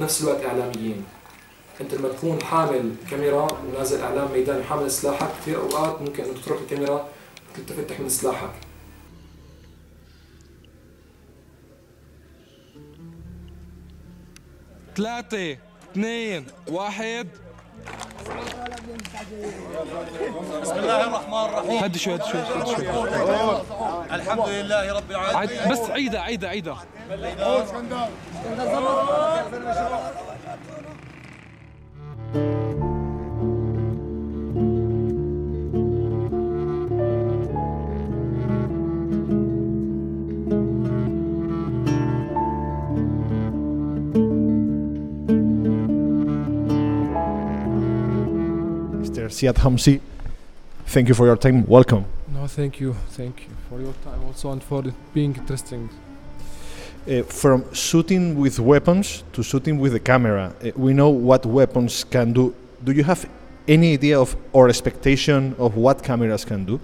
وبنفس 0.00 0.22
الوقت 0.22 0.44
إعلاميين. 0.44 1.04
أنت 1.80 1.94
لما 1.94 2.08
تكون 2.08 2.42
حامل 2.42 2.94
كاميرا 3.10 3.48
ونازل 3.52 4.00
إعلام 4.00 4.32
ميداني 4.32 4.60
وحامل 4.60 4.90
سلاحك 4.90 5.28
كثير 5.40 5.60
أوقات 5.60 6.02
ممكن 6.02 6.24
انه 6.24 6.32
تترك 6.32 6.60
الكاميرا 6.60 7.08
وتلتفت 7.52 7.90
تحمل 7.90 8.10
سلاحك. 8.10 8.50
ثلاثة 14.96 15.58
اثنين 15.92 16.46
واحد. 16.68 17.28
بسم 20.62 20.78
الله 20.78 21.00
الرحمن 21.06 21.44
الرحيم. 21.44 21.84
هدي 21.84 21.98
شوي 21.98 22.14
هدي 22.14 22.24
شوي 22.24 22.40
هدي 22.40 22.70
شوي. 22.76 22.86
الحمد 24.12 24.48
لله 24.48 24.92
رب 24.92 25.10
العالمين. 25.10 25.68
بس 25.70 25.90
عيدها 25.90 26.20
عيدها 26.20 26.48
عيدها 26.50 26.78
Ziad 49.40 49.54
Homsi, 49.54 49.98
thank 50.84 51.08
you 51.08 51.14
for 51.14 51.24
your 51.24 51.36
time. 51.36 51.64
Welcome. 51.66 52.04
No, 52.28 52.46
thank 52.46 52.78
you, 52.78 52.92
thank 53.12 53.40
you 53.48 53.54
for 53.70 53.80
your 53.80 53.94
time 54.04 54.22
also 54.26 54.52
and 54.52 54.62
for 54.62 54.86
it 54.86 54.92
being 55.14 55.34
interesting. 55.34 55.88
Uh, 57.08 57.22
from 57.22 57.64
shooting 57.72 58.38
with 58.38 58.60
weapons 58.60 59.24
to 59.32 59.42
shooting 59.42 59.78
with 59.78 59.92
the 59.92 60.00
camera, 60.00 60.52
uh, 60.62 60.70
we 60.76 60.92
know 60.92 61.08
what 61.08 61.46
weapons 61.46 62.04
can 62.04 62.34
do. 62.34 62.54
Do 62.84 62.92
you 62.92 63.02
have 63.02 63.26
any 63.66 63.94
idea 63.94 64.20
of 64.20 64.36
or 64.52 64.68
expectation 64.68 65.54
of 65.58 65.74
what 65.74 66.02
cameras 66.02 66.44
can 66.44 66.66
do? 66.66 66.78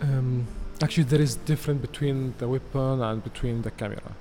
Um, 0.00 0.46
actually, 0.82 1.04
there 1.04 1.20
is 1.20 1.34
difference 1.34 1.82
between 1.82 2.32
the 2.38 2.48
weapon 2.48 3.02
and 3.02 3.22
between 3.22 3.60
the 3.60 3.70
camera. 3.70 4.12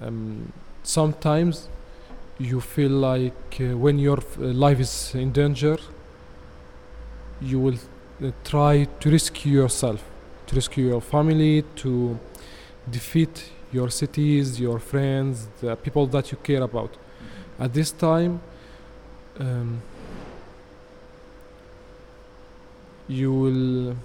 Um, 0.00 0.54
sometimes 0.84 1.68
you 2.42 2.60
feel 2.60 2.90
like 2.90 3.60
uh, 3.60 3.76
when 3.76 3.98
your 3.98 4.18
uh, 4.18 4.46
life 4.64 4.80
is 4.80 5.14
in 5.14 5.30
danger, 5.32 5.78
you 7.40 7.60
will 7.60 7.78
uh, 8.22 8.30
try 8.44 8.84
to 9.00 9.10
rescue 9.10 9.52
yourself, 9.52 10.02
to 10.46 10.56
rescue 10.56 10.88
your 10.88 11.00
family, 11.00 11.62
to 11.76 12.18
defeat 12.90 13.50
your 13.70 13.90
cities, 13.90 14.60
your 14.60 14.78
friends, 14.78 15.48
the 15.60 15.76
people 15.76 16.06
that 16.08 16.32
you 16.32 16.38
care 16.42 16.62
about. 16.62 16.96
At 17.60 17.72
this 17.72 17.92
time, 17.92 18.40
um, 19.38 19.80
you 23.08 23.32
will 23.32 23.96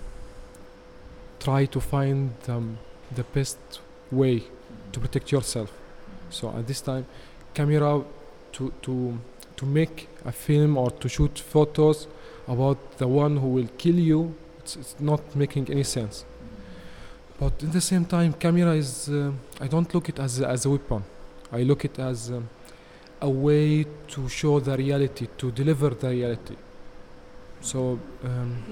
try 1.40 1.66
to 1.66 1.80
find 1.80 2.32
um, 2.48 2.78
the 3.16 3.24
best 3.24 3.58
way 4.12 4.44
to 4.92 5.00
protect 5.00 5.32
yourself. 5.32 5.72
So 6.30 6.50
at 6.50 6.68
this 6.68 6.82
time, 6.82 7.06
camera 7.54 8.04
to 8.58 8.72
to 8.82 8.94
to 9.58 9.66
make 9.66 10.08
a 10.26 10.32
film 10.32 10.78
or 10.78 10.92
to 10.92 11.10
shoot 11.10 11.40
photos 11.40 12.08
about 12.48 12.78
the 12.98 13.08
one 13.08 13.38
who 13.38 13.48
will 13.48 13.70
kill 13.78 13.96
you, 13.96 14.36
it's, 14.60 14.76
it's 14.76 14.96
not 15.00 15.22
making 15.36 15.70
any 15.72 15.84
sense. 15.84 16.26
But 17.40 17.64
at 17.64 17.72
the 17.74 17.82
same 17.82 18.06
time, 18.06 18.34
camera 18.34 18.74
is 18.74 19.10
uh, 19.10 19.32
I 19.60 19.68
don't 19.68 19.92
look 19.94 20.10
it 20.10 20.20
as 20.20 20.42
as 20.42 20.66
a 20.66 20.70
weapon. 20.70 21.04
I 21.52 21.64
look 21.64 21.86
it 21.86 21.98
as 22.00 22.30
um, 22.30 22.50
a 23.22 23.30
way 23.30 23.86
to 24.14 24.30
show 24.30 24.60
the 24.60 24.76
reality, 24.78 25.28
to 25.38 25.52
deliver 25.52 25.90
the 25.90 26.10
reality. 26.10 26.56
So. 27.62 28.00
Um, 28.24 28.64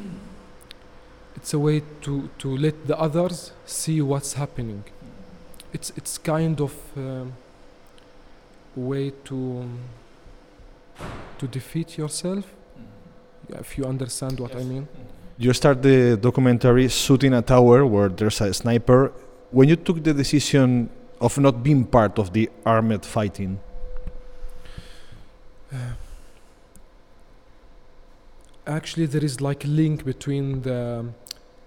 it's 1.36 1.54
a 1.54 1.60
way 1.60 1.84
to, 2.02 2.30
to 2.40 2.58
let 2.58 2.88
the 2.88 2.98
others 2.98 3.52
see 3.66 4.02
what's 4.02 4.34
happening. 4.34 4.84
It's 5.74 5.92
it's 5.98 6.18
kind 6.18 6.62
of 6.62 6.74
um, 6.96 7.34
way 8.76 9.12
to 9.26 9.68
to 11.40 11.48
defeat 11.48 11.98
yourself. 11.98 12.46
Mm-hmm. 12.46 13.60
If 13.60 13.78
you 13.78 13.86
understand 13.86 14.40
what 14.40 14.56
I 14.56 14.64
mean. 14.64 14.84
Mm-hmm. 14.84 15.12
You 15.38 15.52
start 15.54 15.82
the 15.82 16.16
documentary 16.16 16.88
shooting 16.88 17.34
a 17.34 17.42
tower 17.42 17.86
where 17.86 18.08
there's 18.08 18.40
a 18.40 18.54
sniper. 18.54 19.12
When 19.52 19.68
you 19.68 19.76
took 19.76 20.02
the 20.02 20.14
decision 20.14 20.90
of 21.20 21.38
not 21.38 21.62
being 21.62 21.84
part 21.86 22.18
of 22.20 22.32
the 22.32 22.50
armed 22.66 23.06
fighting, 23.06 23.60
uh, 25.74 25.78
Actually, 28.68 29.06
there 29.06 29.24
is 29.24 29.42
like 29.42 29.64
a 29.64 29.68
link 29.68 30.04
between 30.04 30.64
the 30.64 31.06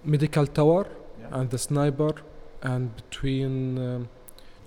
medical 0.05 0.47
tower 0.49 0.89
and 1.31 1.49
the 1.49 1.59
sniper, 1.59 2.13
and 2.63 2.95
between 2.97 3.79
um, 3.79 4.09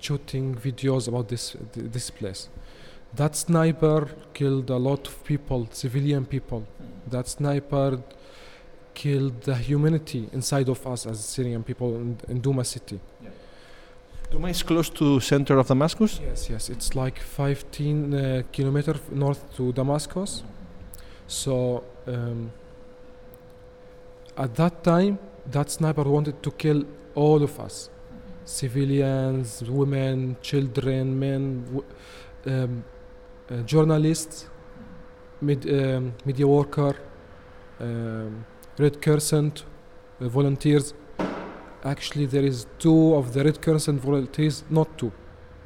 shooting 0.02 0.54
videos 0.54 1.08
about 1.08 1.28
this 1.28 1.56
this 1.74 2.10
place. 2.10 2.48
That 3.14 3.36
sniper 3.36 4.08
killed 4.32 4.70
a 4.70 4.78
lot 4.78 5.06
of 5.06 5.24
people, 5.24 5.68
civilian 5.70 6.24
people. 6.26 6.62
That 7.10 7.28
sniper 7.28 8.02
killed 8.94 9.42
the 9.42 9.54
humanity 9.54 10.28
inside 10.32 10.68
of 10.68 10.86
us 10.86 11.06
as 11.06 11.24
Syrian 11.24 11.62
people 11.62 11.94
in, 11.96 12.18
in 12.28 12.40
Duma 12.40 12.64
city. 12.64 13.00
Duma 14.30 14.48
is 14.48 14.62
close 14.62 14.88
to 14.90 15.20
center 15.20 15.58
of 15.58 15.68
Damascus. 15.68 16.20
Yes, 16.22 16.48
yes, 16.48 16.70
it's 16.70 16.94
like 16.94 17.18
15 17.18 18.14
uh, 18.14 18.42
kilometer 18.50 18.94
north 19.10 19.44
to 19.56 19.72
Damascus. 19.72 20.42
So 21.26 21.84
um, 22.06 22.50
at 24.36 24.54
that 24.56 24.82
time, 24.82 25.18
that 25.50 25.70
sniper 25.70 26.04
wanted 26.04 26.42
to 26.42 26.50
kill 26.52 26.84
all 27.14 27.42
of 27.42 27.60
us, 27.60 27.90
civilians, 28.44 29.62
women, 29.68 30.36
children, 30.42 31.18
men, 31.18 31.82
um, 32.46 32.84
uh, 33.50 33.62
journalists, 33.62 34.48
med- 35.40 35.66
um, 35.68 36.14
media 36.24 36.46
worker, 36.46 36.96
um, 37.80 38.44
Red 38.78 39.00
Crescent 39.02 39.64
uh, 40.20 40.28
volunteers. 40.28 40.94
Actually, 41.84 42.26
there 42.26 42.44
is 42.44 42.66
two 42.78 43.14
of 43.14 43.32
the 43.32 43.42
Red 43.44 43.60
Crescent 43.60 44.00
volunteers, 44.00 44.64
not 44.70 44.96
two, 44.96 45.12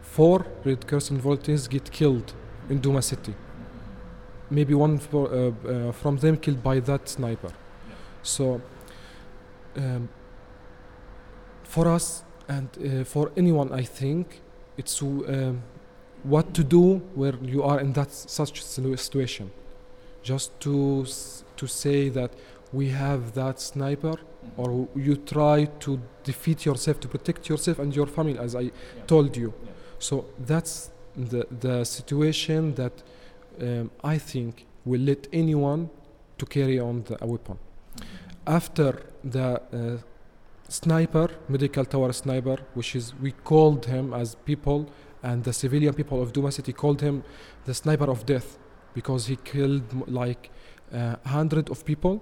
four 0.00 0.46
Red 0.64 0.86
Crescent 0.86 1.20
volunteers 1.20 1.68
get 1.68 1.90
killed 1.90 2.32
in 2.70 2.80
Duma 2.80 3.02
city. 3.02 3.34
Maybe 4.50 4.74
one 4.74 4.98
for, 4.98 5.28
uh, 5.32 5.50
uh, 5.68 5.92
from 5.92 6.16
them 6.18 6.36
killed 6.36 6.62
by 6.62 6.80
that 6.80 7.08
sniper. 7.08 7.52
So, 8.22 8.60
um, 9.76 10.08
for 11.64 11.88
us 11.88 12.24
and 12.48 12.68
uh, 12.78 13.04
for 13.04 13.30
anyone, 13.36 13.72
I 13.72 13.82
think 13.82 14.40
it's 14.76 15.02
um, 15.02 15.62
what 16.22 16.54
to 16.54 16.64
do 16.64 16.96
where 17.14 17.34
you 17.42 17.62
are 17.62 17.80
in 17.80 17.92
that 17.94 18.12
such 18.12 18.62
situ- 18.62 18.96
situation. 18.96 19.50
Just 20.22 20.58
to 20.60 21.02
s- 21.04 21.44
to 21.56 21.66
say 21.66 22.08
that 22.10 22.30
we 22.72 22.88
have 22.90 23.32
that 23.34 23.60
sniper, 23.60 24.16
or 24.56 24.88
you 24.94 25.16
try 25.16 25.66
to 25.80 25.98
defeat 26.24 26.64
yourself 26.66 27.00
to 27.00 27.08
protect 27.08 27.48
yourself 27.48 27.78
and 27.78 27.94
your 27.94 28.06
family, 28.06 28.38
as 28.38 28.54
I 28.54 28.70
told 29.06 29.36
you. 29.36 29.52
So 29.98 30.24
that's 30.46 30.90
the 31.16 31.46
the 31.60 31.84
situation 31.84 32.74
that 32.74 32.92
um, 33.62 33.90
I 34.04 34.18
think 34.18 34.66
will 34.84 35.00
let 35.00 35.26
anyone 35.32 35.88
to 36.38 36.46
carry 36.46 36.78
on 36.80 37.02
the, 37.04 37.16
a 37.24 37.26
weapon. 37.26 37.58
After 38.46 39.02
the 39.24 39.60
uh, 39.72 39.98
sniper, 40.68 41.28
medical 41.48 41.84
tower 41.84 42.12
sniper, 42.12 42.58
which 42.74 42.96
is 42.96 43.14
we 43.20 43.32
called 43.32 43.86
him 43.86 44.12
as 44.12 44.34
people, 44.34 44.90
and 45.22 45.44
the 45.44 45.52
civilian 45.52 45.94
people 45.94 46.22
of 46.22 46.32
Duma 46.32 46.52
city 46.52 46.72
called 46.72 47.00
him 47.00 47.22
the 47.64 47.74
sniper 47.74 48.10
of 48.10 48.26
death 48.26 48.58
because 48.94 49.26
he 49.26 49.36
killed 49.36 50.08
like 50.08 50.50
uh, 50.92 51.16
hundred 51.24 51.70
of 51.70 51.84
people. 51.84 52.20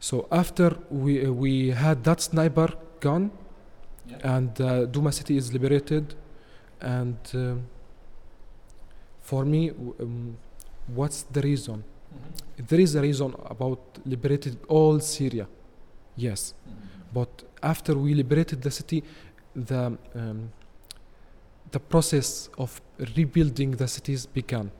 So 0.00 0.26
after 0.30 0.76
we 0.90 1.26
uh, 1.26 1.32
we 1.32 1.70
had 1.70 2.04
that 2.04 2.20
sniper 2.20 2.68
gun, 3.00 3.30
and 4.22 4.60
uh, 4.60 4.86
Duma 4.86 5.12
city 5.12 5.36
is 5.36 5.52
liberated, 5.52 6.14
and 6.80 7.16
um, 7.34 7.66
for 9.20 9.44
me, 9.44 9.70
um, 9.70 10.36
what's 10.86 11.22
the 11.22 11.40
reason? 11.40 11.84
There 12.56 12.80
is 12.80 12.94
a 12.94 13.00
reason 13.00 13.34
about 13.46 13.80
liberated 14.04 14.58
all 14.68 15.00
Syria, 15.00 15.46
yes, 16.16 16.54
but 17.14 17.30
after 17.62 17.94
we 18.04 18.14
liberated 18.14 18.60
the 18.62 18.70
city, 18.70 19.02
the 19.54 19.96
um, 20.14 20.50
the 21.70 21.80
process 21.80 22.48
of 22.58 22.80
rebuilding 23.16 23.70
the 23.72 23.88
cities 23.88 24.26
began. 24.26 24.70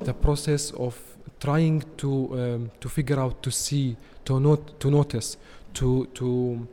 The 0.00 0.14
process 0.14 0.70
of 0.72 0.94
trying 1.40 1.82
to 1.96 2.10
um, 2.40 2.70
to 2.80 2.88
figure 2.88 3.18
out, 3.20 3.42
to 3.42 3.50
see, 3.50 3.96
to 4.24 4.40
not, 4.40 4.80
to 4.80 4.90
notice, 4.90 5.36
to 5.74 6.06
to 6.14 6.68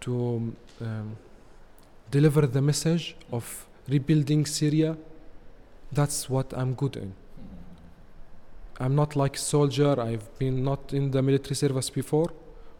to 0.00 0.12
um, 0.80 1.16
deliver 2.10 2.46
the 2.46 2.62
message 2.62 3.16
of 3.30 3.66
rebuilding 3.88 4.46
Syria, 4.46 4.96
that's 5.92 6.28
what 6.28 6.52
I'm 6.54 6.74
good 6.74 6.96
in. 6.96 7.14
I'm 8.80 8.94
not 8.94 9.16
like 9.16 9.36
a 9.36 9.40
soldier. 9.40 10.00
I've 10.00 10.38
been 10.38 10.62
not 10.62 10.92
in 10.92 11.10
the 11.10 11.22
military 11.22 11.56
service 11.56 11.90
before, 11.90 12.30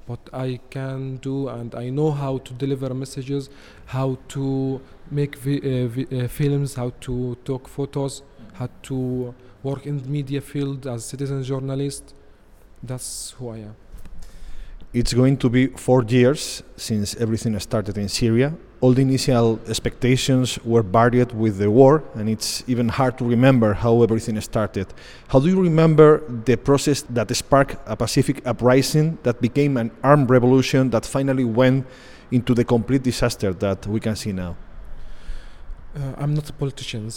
but 0.08 0.18
I 0.32 0.58
can 0.70 1.16
do 1.18 1.48
and 1.48 1.74
I 1.74 1.90
know 1.90 2.10
how 2.10 2.38
to 2.38 2.52
deliver 2.54 2.94
messages, 2.94 3.50
how 3.86 4.18
to 4.28 4.80
make 5.10 5.36
vi- 5.36 5.60
uh, 5.60 5.88
vi- 5.94 6.08
uh, 6.10 6.28
films, 6.28 6.74
how 6.74 6.90
to 7.06 7.36
talk 7.44 7.68
photos, 7.68 8.22
how 8.54 8.68
to 8.84 9.34
work 9.62 9.86
in 9.86 9.98
the 10.02 10.08
media 10.08 10.40
field 10.40 10.86
as 10.86 11.04
citizen 11.04 11.42
journalist. 11.42 12.14
That's 12.82 13.34
who 13.38 13.50
I 13.50 13.58
am. 13.58 13.76
It's 14.94 15.12
going 15.12 15.36
to 15.38 15.50
be 15.50 15.66
four 15.66 16.02
years 16.04 16.62
since 16.76 17.14
everything 17.16 17.58
started 17.60 17.98
in 17.98 18.08
Syria. 18.08 18.54
All 18.80 18.92
the 18.92 19.02
initial 19.02 19.58
expectations 19.66 20.56
were 20.64 20.82
varied 20.82 21.32
with 21.32 21.58
the 21.58 21.68
war, 21.68 22.04
and 22.14 22.28
it's 22.28 22.62
even 22.68 22.88
hard 22.88 23.18
to 23.18 23.24
remember 23.24 23.74
how 23.74 24.02
everything 24.04 24.40
started. 24.40 24.86
How 25.26 25.40
do 25.40 25.48
you 25.48 25.60
remember 25.60 26.22
the 26.44 26.56
process 26.56 27.02
that 27.10 27.34
sparked 27.34 27.76
a 27.86 27.96
Pacific 27.96 28.40
uprising 28.46 29.18
that 29.24 29.40
became 29.40 29.76
an 29.76 29.90
armed 30.04 30.30
revolution 30.30 30.90
that 30.90 31.04
finally 31.04 31.44
went 31.44 31.86
into 32.30 32.54
the 32.54 32.64
complete 32.64 33.02
disaster 33.02 33.52
that 33.54 33.84
we 33.88 33.98
can 33.98 34.14
see 34.14 34.32
now? 34.32 34.56
Uh, 35.96 36.14
I'm 36.16 36.34
not 36.34 36.48
a 36.48 36.52
politician, 36.52 37.10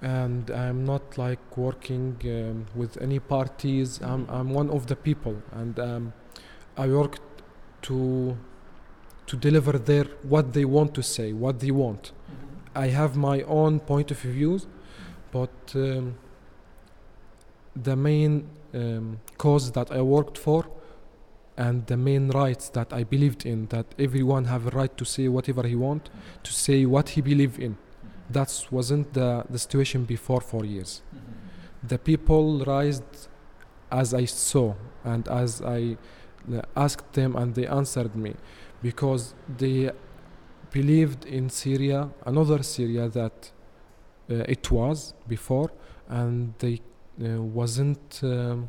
and 0.00 0.48
I'm 0.48 0.84
not 0.84 1.18
like 1.18 1.56
working 1.56 2.16
um, 2.24 2.66
with 2.76 3.02
any 3.02 3.18
parties. 3.18 4.00
I'm, 4.00 4.30
I'm 4.30 4.50
one 4.50 4.70
of 4.70 4.86
the 4.86 4.94
people, 4.94 5.42
and 5.50 5.76
um, 5.80 6.12
I 6.76 6.86
work 6.86 7.18
to 7.82 8.36
to 9.28 9.36
deliver 9.36 9.72
their 9.78 10.04
what 10.22 10.52
they 10.54 10.64
want 10.64 10.94
to 10.94 11.02
say, 11.02 11.32
what 11.32 11.60
they 11.60 11.70
want. 11.70 12.12
I 12.74 12.88
have 12.88 13.16
my 13.16 13.42
own 13.42 13.80
point 13.80 14.10
of 14.10 14.18
views, 14.18 14.66
but 15.30 15.56
um, 15.74 16.16
the 17.76 17.94
main 17.96 18.48
um, 18.74 19.20
cause 19.36 19.72
that 19.72 19.92
I 19.92 20.00
worked 20.02 20.38
for 20.38 20.66
and 21.56 21.86
the 21.86 21.96
main 21.96 22.30
rights 22.30 22.68
that 22.70 22.92
I 22.92 23.04
believed 23.04 23.44
in 23.44 23.66
that 23.66 23.86
everyone 23.98 24.44
have 24.44 24.66
a 24.68 24.70
right 24.70 24.96
to 24.96 25.04
say 25.04 25.28
whatever 25.28 25.66
he 25.66 25.74
want 25.74 26.08
to 26.44 26.52
say 26.52 26.86
what 26.86 27.10
he 27.10 27.20
believe 27.20 27.58
in. 27.58 27.76
That 28.30 28.66
wasn't 28.70 29.12
the, 29.14 29.44
the 29.50 29.58
situation 29.58 30.04
before 30.04 30.40
four 30.40 30.64
years. 30.64 31.02
The 31.82 31.98
people 31.98 32.60
raised 32.60 33.28
as 33.90 34.14
I 34.14 34.26
saw 34.26 34.74
and 35.04 35.26
as 35.28 35.62
I 35.62 35.96
uh, 36.52 36.62
asked 36.76 37.12
them 37.14 37.36
and 37.36 37.54
they 37.54 37.66
answered 37.66 38.14
me 38.14 38.34
because 38.82 39.34
they 39.58 39.90
believed 40.70 41.24
in 41.26 41.48
Syria 41.50 42.08
another 42.26 42.62
Syria 42.62 43.08
that 43.08 43.50
uh, 44.30 44.34
it 44.48 44.70
was 44.70 45.14
before 45.26 45.70
and 46.08 46.54
they 46.58 46.80
uh, 47.24 47.40
wasn't 47.42 48.20
um, 48.22 48.68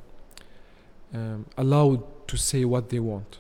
um, 1.13 1.45
allowed 1.57 2.03
to 2.27 2.37
say 2.37 2.65
what 2.65 2.89
they 2.89 2.99
want. 2.99 3.39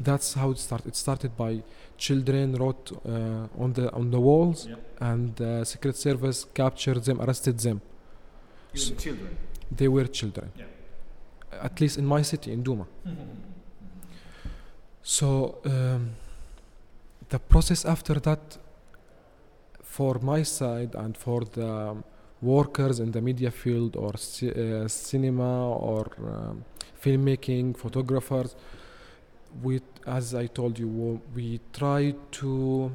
That's 0.00 0.34
how 0.34 0.50
it 0.50 0.58
started. 0.58 0.88
It 0.88 0.96
started 0.96 1.36
by 1.36 1.62
children 1.96 2.54
wrote 2.54 2.92
uh, 3.06 3.48
on 3.62 3.72
the 3.72 3.90
on 3.92 4.10
the 4.10 4.20
walls, 4.20 4.68
and 5.00 5.34
the 5.36 5.64
Secret 5.64 5.96
Service 5.96 6.44
captured 6.54 7.04
them, 7.04 7.20
arrested 7.20 7.58
them. 7.58 7.80
S- 8.74 8.90
children. 8.98 9.36
They 9.70 9.88
were 9.88 10.06
children. 10.06 10.50
At 11.52 11.80
least 11.80 11.98
in 11.98 12.06
my 12.06 12.22
city, 12.22 12.52
in 12.52 12.62
Duma. 12.62 12.86
So 15.08 15.58
um, 15.64 16.16
the 17.28 17.38
process 17.38 17.84
after 17.84 18.14
that, 18.14 18.58
for 19.80 20.18
my 20.20 20.42
side 20.42 20.96
and 20.96 21.16
for 21.16 21.42
the 21.44 22.02
workers 22.42 22.98
in 22.98 23.12
the 23.12 23.20
media 23.20 23.52
field 23.52 23.94
or 23.94 24.14
ci- 24.14 24.50
uh, 24.50 24.88
cinema 24.88 25.70
or 25.70 26.08
um, 26.18 26.64
filmmaking, 27.00 27.76
photographers, 27.76 28.56
we, 29.62 29.80
as 30.08 30.34
I 30.34 30.48
told 30.48 30.76
you, 30.76 31.20
we 31.32 31.60
try 31.72 32.12
to 32.32 32.90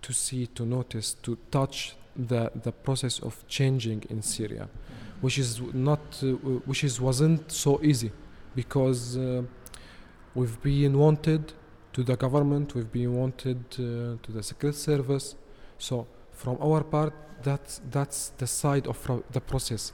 to 0.00 0.12
see, 0.14 0.46
to 0.46 0.64
notice, 0.64 1.12
to 1.24 1.36
touch 1.50 1.94
the 2.16 2.50
the 2.62 2.72
process 2.72 3.18
of 3.18 3.46
changing 3.48 4.04
in 4.08 4.22
Syria, 4.22 4.66
which 5.20 5.38
is 5.38 5.60
not, 5.74 6.00
uh, 6.22 6.28
which 6.64 6.84
is 6.84 7.02
wasn't 7.02 7.52
so 7.52 7.78
easy, 7.82 8.10
because 8.56 9.18
uh, 9.18 9.42
we've 10.34 10.60
been 10.62 10.98
wanted 10.98 11.52
to 11.92 12.02
the 12.02 12.16
government, 12.16 12.74
we've 12.74 12.90
been 12.92 13.14
wanted 13.14 13.64
uh, 13.72 14.16
to 14.22 14.32
the 14.32 14.42
Secret 14.42 14.74
Service, 14.74 15.36
so 15.78 16.06
from 16.32 16.58
our 16.60 16.82
part, 16.82 17.12
that's 17.42 17.80
that's 17.90 18.30
the 18.38 18.46
side 18.46 18.86
of 18.86 18.98
the 19.30 19.40
process. 19.40 19.92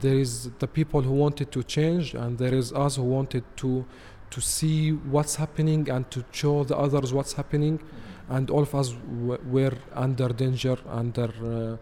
There 0.00 0.14
is 0.14 0.50
the 0.58 0.66
people 0.66 1.02
who 1.02 1.12
wanted 1.12 1.50
to 1.52 1.62
change, 1.62 2.14
and 2.14 2.38
there 2.38 2.54
is 2.54 2.72
us 2.72 2.96
who 2.96 3.02
wanted 3.02 3.44
to 3.56 3.84
to 4.30 4.40
see 4.40 4.92
what's 4.92 5.36
happening 5.36 5.90
and 5.90 6.10
to 6.10 6.24
show 6.32 6.64
the 6.64 6.76
others 6.76 7.12
what's 7.12 7.34
happening, 7.34 7.80
and 8.28 8.50
all 8.50 8.62
of 8.62 8.74
us 8.74 8.90
w- 8.92 9.38
were 9.50 9.76
under 9.94 10.28
danger, 10.28 10.78
under 10.88 11.78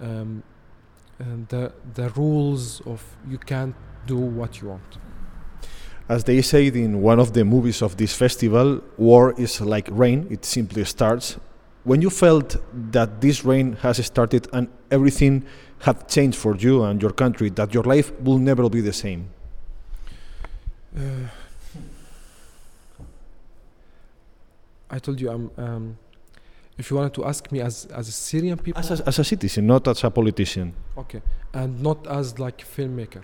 uh, 0.00 0.04
um, 0.06 0.42
the 1.48 1.72
the 1.94 2.08
rules 2.10 2.80
of 2.86 3.02
you 3.28 3.38
can't 3.38 3.74
do 4.06 4.16
what 4.16 4.60
you 4.62 4.68
want. 4.68 4.98
As 6.08 6.24
they 6.24 6.42
said 6.42 6.76
in 6.76 7.00
one 7.00 7.18
of 7.18 7.32
the 7.32 7.44
movies 7.44 7.80
of 7.82 7.96
this 7.96 8.14
festival, 8.14 8.82
war 8.98 9.34
is 9.38 9.60
like 9.60 9.88
rain, 9.90 10.26
it 10.30 10.44
simply 10.44 10.84
starts. 10.84 11.38
When 11.84 12.02
you 12.02 12.10
felt 12.10 12.56
that 12.92 13.20
this 13.20 13.44
rain 13.44 13.74
has 13.82 14.04
started 14.04 14.48
and 14.52 14.68
everything 14.90 15.44
had 15.80 16.08
changed 16.08 16.36
for 16.38 16.56
you 16.56 16.82
and 16.84 17.00
your 17.00 17.10
country, 17.12 17.50
that 17.50 17.72
your 17.74 17.84
life 17.84 18.12
will 18.20 18.38
never 18.38 18.68
be 18.68 18.80
the 18.80 18.92
same. 18.92 19.30
Uh, 20.96 21.00
I 24.90 24.98
told 24.98 25.20
you, 25.20 25.30
I'm. 25.30 25.50
Um, 25.56 25.98
if 26.76 26.90
you 26.90 26.96
wanted 26.96 27.14
to 27.14 27.24
ask 27.24 27.50
me 27.52 27.60
as 27.60 27.86
as 27.86 28.08
a 28.08 28.12
Syrian 28.12 28.58
people, 28.58 28.80
As 28.80 28.90
a, 29.00 29.06
as 29.08 29.18
a 29.18 29.24
citizen, 29.24 29.66
not 29.66 29.86
as 29.88 30.04
a 30.04 30.10
politician. 30.10 30.74
okay, 30.96 31.22
and 31.52 31.80
not 31.82 32.06
as 32.06 32.38
like 32.38 32.58
filmmaker, 32.58 33.22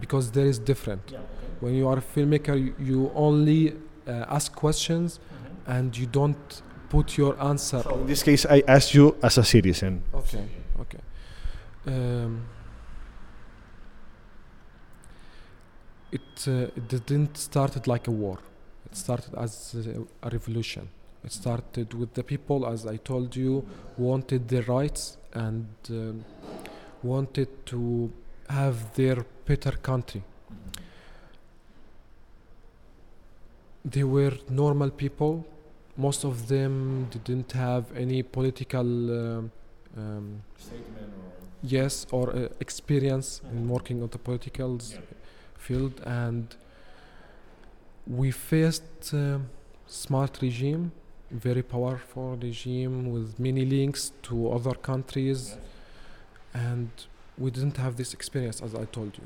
because 0.00 0.30
there 0.30 0.46
is 0.46 0.58
different. 0.58 1.14
When 1.60 1.74
you 1.74 1.88
are 1.88 1.98
a 1.98 2.02
filmmaker, 2.02 2.56
you, 2.56 2.74
you 2.78 3.12
only 3.14 3.72
uh, 4.06 4.24
ask 4.28 4.54
questions, 4.54 5.20
and 5.66 5.96
you 5.96 6.06
don't 6.06 6.62
put 6.88 7.18
your 7.18 7.40
answer. 7.42 7.82
In 7.92 8.06
this 8.06 8.22
case, 8.22 8.46
I 8.46 8.62
ask 8.66 8.94
you 8.94 9.16
as 9.22 9.38
a 9.38 9.44
citizen. 9.44 10.02
Okay, 10.14 10.44
okay. 10.80 11.00
Um, 11.86 12.46
it 16.10 16.48
uh, 16.48 16.50
it 16.76 16.88
didn't 16.88 17.36
started 17.36 17.86
like 17.86 18.08
a 18.08 18.10
war. 18.10 18.38
It 18.86 18.96
started 18.96 19.34
as 19.34 19.74
a, 19.74 20.26
a 20.26 20.30
revolution. 20.30 20.88
It 21.24 21.32
started 21.32 21.92
with 21.94 22.14
the 22.14 22.22
people, 22.22 22.66
as 22.66 22.86
I 22.86 22.96
told 22.96 23.34
you, 23.34 23.66
wanted 23.96 24.48
their 24.48 24.62
rights 24.62 25.18
and 25.34 25.66
um, 25.90 26.24
wanted 27.02 27.66
to 27.66 28.10
have 28.48 28.94
their 28.94 29.24
better 29.46 29.72
country. 29.72 30.22
They 33.84 34.04
were 34.04 34.36
normal 34.48 34.90
people. 34.90 35.46
Most 35.96 36.24
of 36.24 36.48
them 36.48 37.08
didn't 37.10 37.52
have 37.52 37.84
any 37.96 38.22
political 38.22 38.86
um, 39.38 39.50
um, 39.96 40.42
yes 41.62 42.06
or 42.10 42.30
uh, 42.34 42.48
experience 42.60 43.40
in 43.52 43.68
working 43.68 44.02
on 44.02 44.08
the 44.10 44.18
political 44.18 44.76
s- 44.76 44.98
field. 45.56 46.00
And 46.06 46.54
we 48.06 48.30
faced 48.30 49.12
um 49.12 49.48
smart 49.86 50.38
regime 50.42 50.90
very 51.30 51.62
powerful 51.62 52.36
regime 52.48 52.96
with 53.12 53.38
many 53.38 53.64
links 53.66 54.12
to 54.22 54.50
other 54.56 54.74
countries. 54.90 55.58
And 56.54 56.90
we 57.38 57.50
didn't 57.50 57.76
have 57.76 57.96
this 57.96 58.12
experience 58.14 58.60
as 58.60 58.74
i 58.74 58.84
told 58.86 59.16
you 59.16 59.24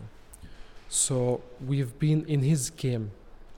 so 0.88 1.40
we've 1.66 1.98
been 1.98 2.24
in 2.26 2.42
his 2.42 2.70
game 2.70 3.10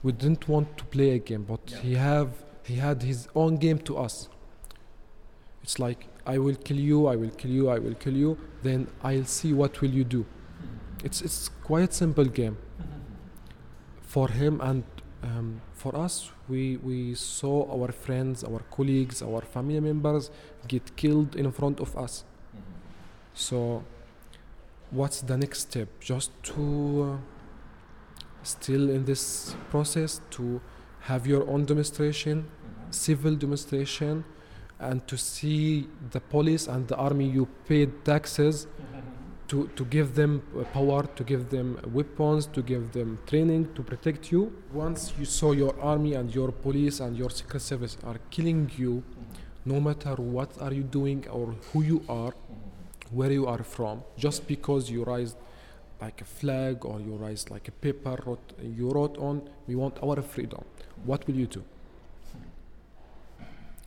we 0.03 0.11
didn't 0.11 0.47
want 0.47 0.77
to 0.77 0.83
play 0.85 1.11
a 1.11 1.19
game 1.19 1.43
but 1.43 1.79
he 1.81 1.95
have 1.95 2.29
he 2.63 2.75
had 2.75 3.03
his 3.03 3.27
own 3.35 3.57
game 3.57 3.77
to 3.79 3.97
us 3.97 4.29
it's 5.65 5.79
like 5.79 6.07
I 6.27 6.37
will 6.37 6.55
kill 6.55 6.79
you, 6.79 7.07
I 7.07 7.15
will 7.15 7.29
kill 7.29 7.51
you, 7.51 7.69
I 7.69 7.79
will 7.79 7.93
kill 7.95 8.13
you, 8.15 8.37
then 8.63 8.87
I'll 9.03 9.25
see 9.25 9.53
what 9.53 9.81
will 9.81 9.89
you 9.89 10.03
do. 10.03 10.25
It's 11.03 11.21
it's 11.21 11.49
quite 11.63 11.93
simple 11.93 12.25
game 12.25 12.57
for 14.01 14.27
him 14.29 14.59
and 14.61 14.83
um, 15.23 15.61
for 15.73 15.95
us. 15.95 16.31
We 16.47 16.77
we 16.77 17.13
saw 17.13 17.69
our 17.71 17.91
friends, 17.91 18.43
our 18.43 18.61
colleagues, 18.71 19.21
our 19.21 19.41
family 19.41 19.79
members 19.79 20.31
get 20.67 20.95
killed 20.95 21.35
in 21.35 21.51
front 21.51 21.79
of 21.79 21.95
us. 21.95 22.23
So, 23.33 23.83
what's 24.91 25.21
the 25.21 25.37
next 25.37 25.59
step? 25.61 25.87
Just 25.99 26.31
to 26.43 27.17
uh, 27.19 28.15
still 28.43 28.89
in 28.89 29.05
this 29.05 29.55
process 29.69 30.21
to 30.31 30.61
have 31.01 31.25
your 31.27 31.47
own 31.49 31.65
demonstration 31.65 32.47
civil 32.95 33.35
demonstration 33.35 34.23
and 34.79 35.07
to 35.07 35.17
see 35.17 35.87
the 36.11 36.19
police 36.19 36.67
and 36.67 36.87
the 36.87 36.95
army 36.95 37.25
you 37.25 37.47
paid 37.67 38.03
taxes 38.03 38.67
to, 39.47 39.69
to 39.75 39.85
give 39.85 40.15
them 40.15 40.41
uh, 40.57 40.63
power, 40.65 41.03
to 41.03 41.23
give 41.23 41.49
them 41.49 41.79
weapons, 41.93 42.47
to 42.47 42.63
give 42.63 42.91
them 42.93 43.19
training, 43.27 43.71
to 43.75 43.83
protect 43.83 44.31
you. 44.31 44.51
Once 44.73 45.13
you 45.19 45.25
saw 45.25 45.51
your 45.51 45.79
army 45.79 46.15
and 46.15 46.33
your 46.33 46.51
police 46.51 46.99
and 46.99 47.15
your 47.15 47.29
secret 47.29 47.61
service 47.61 47.95
are 48.03 48.17
killing 48.31 48.71
you, 48.75 49.03
no 49.63 49.79
matter 49.79 50.15
what 50.15 50.49
are 50.59 50.73
you 50.73 50.81
doing 50.81 51.27
or 51.29 51.55
who 51.71 51.83
you 51.83 52.03
are, 52.09 52.33
where 53.11 53.31
you 53.31 53.47
are 53.47 53.63
from, 53.63 54.03
just 54.17 54.47
because 54.47 54.89
you 54.89 55.03
raised 55.03 55.37
like 56.01 56.21
a 56.21 56.25
flag 56.25 56.85
or 56.85 56.99
you 56.99 57.15
raised 57.15 57.49
like 57.49 57.67
a 57.67 57.71
paper, 57.71 58.17
wrote, 58.25 58.53
you 58.61 58.89
wrote 58.91 59.17
on, 59.17 59.41
we 59.67 59.75
want 59.75 59.97
our 60.03 60.21
freedom. 60.21 60.63
What 61.03 61.25
will 61.27 61.35
you 61.35 61.47
do? 61.47 61.63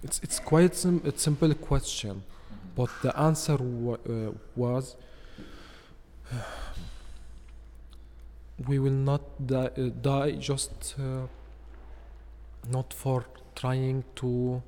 It's, 0.03 0.21
it's 0.23 0.39
quite 0.39 0.75
sim- 0.75 1.03
a 1.05 1.17
simple 1.19 1.55
question, 1.55 2.23
but 2.77 2.89
the 3.03 3.19
answer 3.19 3.55
uh, 3.55 4.33
was 4.55 4.97
we 8.69 8.79
will 8.79 8.91
not 8.91 9.23
die, 9.47 9.71
uh, 9.77 9.91
die 10.01 10.33
just 10.33 10.95
uh, 10.99 11.27
not 12.71 12.93
for 12.93 13.25
trying 13.55 14.05
to 14.17 14.63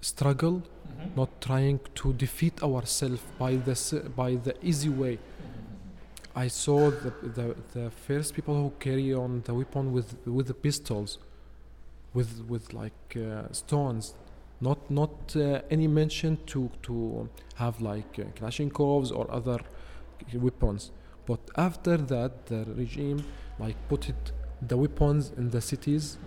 struggle, 0.00 0.62
not 1.16 1.40
trying 1.40 1.80
to 1.94 2.12
defeat 2.12 2.62
ourselves 2.62 3.22
by 3.38 3.56
the 3.56 4.10
by 4.16 4.36
the 4.36 4.54
easy 4.62 4.88
way. 4.88 5.18
I 6.34 6.48
saw 6.48 6.90
the, 6.90 7.12
the 7.22 7.56
the 7.74 7.90
first 7.90 8.34
people 8.34 8.54
who 8.54 8.72
carry 8.78 9.12
on 9.12 9.42
the 9.44 9.54
weapon 9.54 9.92
with 9.92 10.16
with 10.26 10.46
the 10.46 10.54
pistols, 10.54 11.18
with 12.14 12.44
with 12.48 12.72
like 12.72 13.16
uh, 13.16 13.52
stones, 13.52 14.14
not 14.60 14.78
not 14.90 15.36
uh, 15.36 15.60
any 15.70 15.88
mention 15.88 16.38
to 16.46 16.70
to 16.82 17.28
have 17.56 17.80
like 17.80 18.18
uh, 18.18 18.24
Kalashnikovs 18.36 19.10
or 19.10 19.30
other 19.30 19.60
weapons. 20.34 20.92
But 21.26 21.40
after 21.56 21.96
that, 21.96 22.46
the 22.46 22.64
regime 22.76 23.24
like 23.58 23.76
put 23.88 24.08
it 24.08 24.32
the 24.62 24.76
weapons 24.76 25.32
in 25.36 25.50
the 25.50 25.60
cities, 25.60 26.18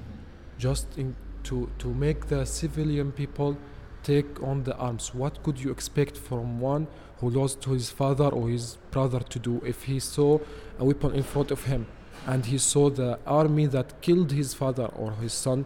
just 0.57 0.97
in 0.97 1.15
to 1.43 1.69
to 1.79 1.88
make 1.93 2.27
the 2.27 2.45
civilian 2.45 3.12
people 3.12 3.57
take 4.03 4.41
on 4.41 4.63
the 4.63 4.75
arms. 4.77 5.13
What 5.13 5.43
could 5.43 5.60
you 5.60 5.71
expect 5.71 6.17
from 6.17 6.60
one 6.60 6.88
who 7.19 7.29
lost 7.29 7.63
his 7.65 7.89
father 7.89 8.25
or 8.25 8.50
his 8.50 8.77
brother 8.89 9.19
to 9.19 9.39
do 9.39 9.62
if 9.65 9.83
he 9.83 10.00
saw 10.00 10.39
a 10.79 10.86
weapon 10.86 11.13
in 11.13 11.24
front 11.24 11.51
of 11.51 11.65
him 11.65 11.86
and 12.25 12.45
he 12.45 12.57
saw 12.57 12.89
the 12.89 13.19
army 13.27 13.67
that 13.67 14.01
killed 14.01 14.31
his 14.31 14.53
father 14.53 14.86
or 14.95 15.12
his 15.13 15.33
son 15.33 15.65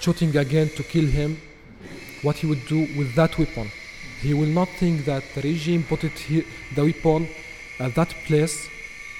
shooting 0.00 0.36
again 0.36 0.68
to 0.76 0.82
kill 0.82 1.06
him? 1.06 1.40
What 2.22 2.36
he 2.36 2.46
would 2.46 2.66
do 2.66 2.80
with 2.96 3.14
that 3.16 3.38
weapon? 3.38 3.70
He 4.20 4.32
will 4.32 4.48
not 4.48 4.68
think 4.78 5.04
that 5.04 5.24
the 5.34 5.42
regime 5.42 5.84
put 5.88 6.04
it 6.04 6.18
here, 6.18 6.44
the 6.74 6.84
weapon 6.84 7.28
at 7.78 7.94
that 7.96 8.14
place 8.26 8.68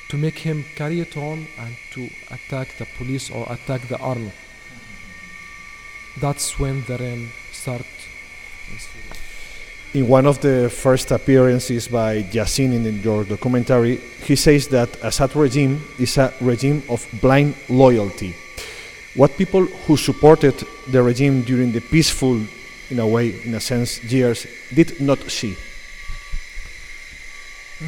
to 0.08 0.16
make 0.16 0.38
him 0.38 0.64
carry 0.76 1.00
it 1.00 1.16
on 1.16 1.46
and 1.58 1.76
to 1.92 2.08
attack 2.30 2.76
the 2.78 2.86
police 2.96 3.30
or 3.30 3.50
attack 3.50 3.88
the 3.88 3.98
army. 3.98 4.32
That's 6.20 6.58
when 6.58 6.84
the 6.84 6.98
rain 6.98 7.30
start. 7.52 7.86
In 9.94 10.08
one 10.08 10.26
of 10.26 10.40
the 10.40 10.70
first 10.70 11.10
appearances 11.10 11.88
by 11.88 12.22
Yassin 12.22 12.72
in 12.72 13.02
your 13.02 13.24
documentary, 13.24 13.96
he 14.24 14.36
says 14.36 14.68
that 14.68 14.88
Assad 15.02 15.36
regime 15.36 15.82
is 15.98 16.16
a 16.16 16.32
regime 16.40 16.82
of 16.88 17.06
blind 17.20 17.54
loyalty. 17.68 18.34
What 19.14 19.36
people 19.36 19.66
who 19.66 19.98
supported 19.98 20.54
the 20.88 21.02
regime 21.02 21.42
during 21.42 21.72
the 21.72 21.80
peaceful, 21.80 22.40
in 22.88 22.98
a 22.98 23.06
way, 23.06 23.42
in 23.44 23.54
a 23.54 23.60
sense, 23.60 24.02
years 24.04 24.46
did 24.72 24.98
not 25.00 25.18
see. 25.30 25.56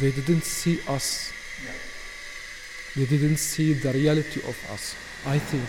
They 0.00 0.12
didn't 0.12 0.44
see 0.44 0.78
us. 0.86 1.32
They 2.98 3.06
didn't 3.06 3.36
see 3.36 3.74
the 3.74 3.92
reality 3.92 4.40
of 4.40 4.56
us. 4.72 4.96
I 5.24 5.38
think 5.38 5.68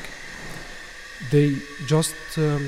they 1.30 1.58
just 1.86 2.16
um, 2.38 2.68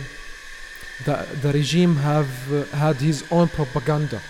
the 1.05 1.15
the 1.41 1.51
regime 1.51 1.95
have 1.95 2.31
uh, 2.53 2.65
had 2.77 2.97
his 2.97 3.23
own 3.31 3.47
propaganda 3.47 4.21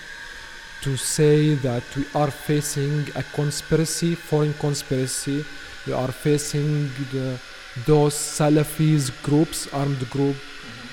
to 0.84 0.96
say 0.96 1.56
that 1.56 1.84
we 1.98 2.06
are 2.16 2.32
facing 2.32 3.10
a 3.16 3.24
conspiracy, 3.34 4.16
foreign 4.16 4.54
conspiracy. 4.54 5.44
We 5.86 5.92
are 5.92 6.14
facing 6.14 6.90
the, 7.12 7.38
those 7.86 8.14
Salafis 8.14 9.12
groups, 9.24 9.68
armed 9.74 10.10
group. 10.10 10.38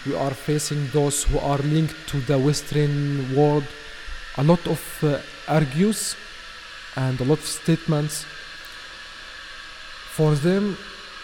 We 0.04 0.16
are 0.16 0.35
facing 0.35 0.88
those 0.88 1.23
who 1.23 1.38
are 1.38 1.59
linked 1.59 1.97
to 2.09 2.21
the 2.23 2.38
Western 2.38 3.37
world. 3.37 3.68
A 4.37 4.42
lot 4.42 4.66
of 4.66 4.83
uh, 5.04 5.21
argues 5.47 6.16
and 6.97 7.21
a 7.21 7.25
lot 7.25 7.38
of 7.38 7.47
statements 7.47 8.26
for 10.19 10.35
them 10.35 10.77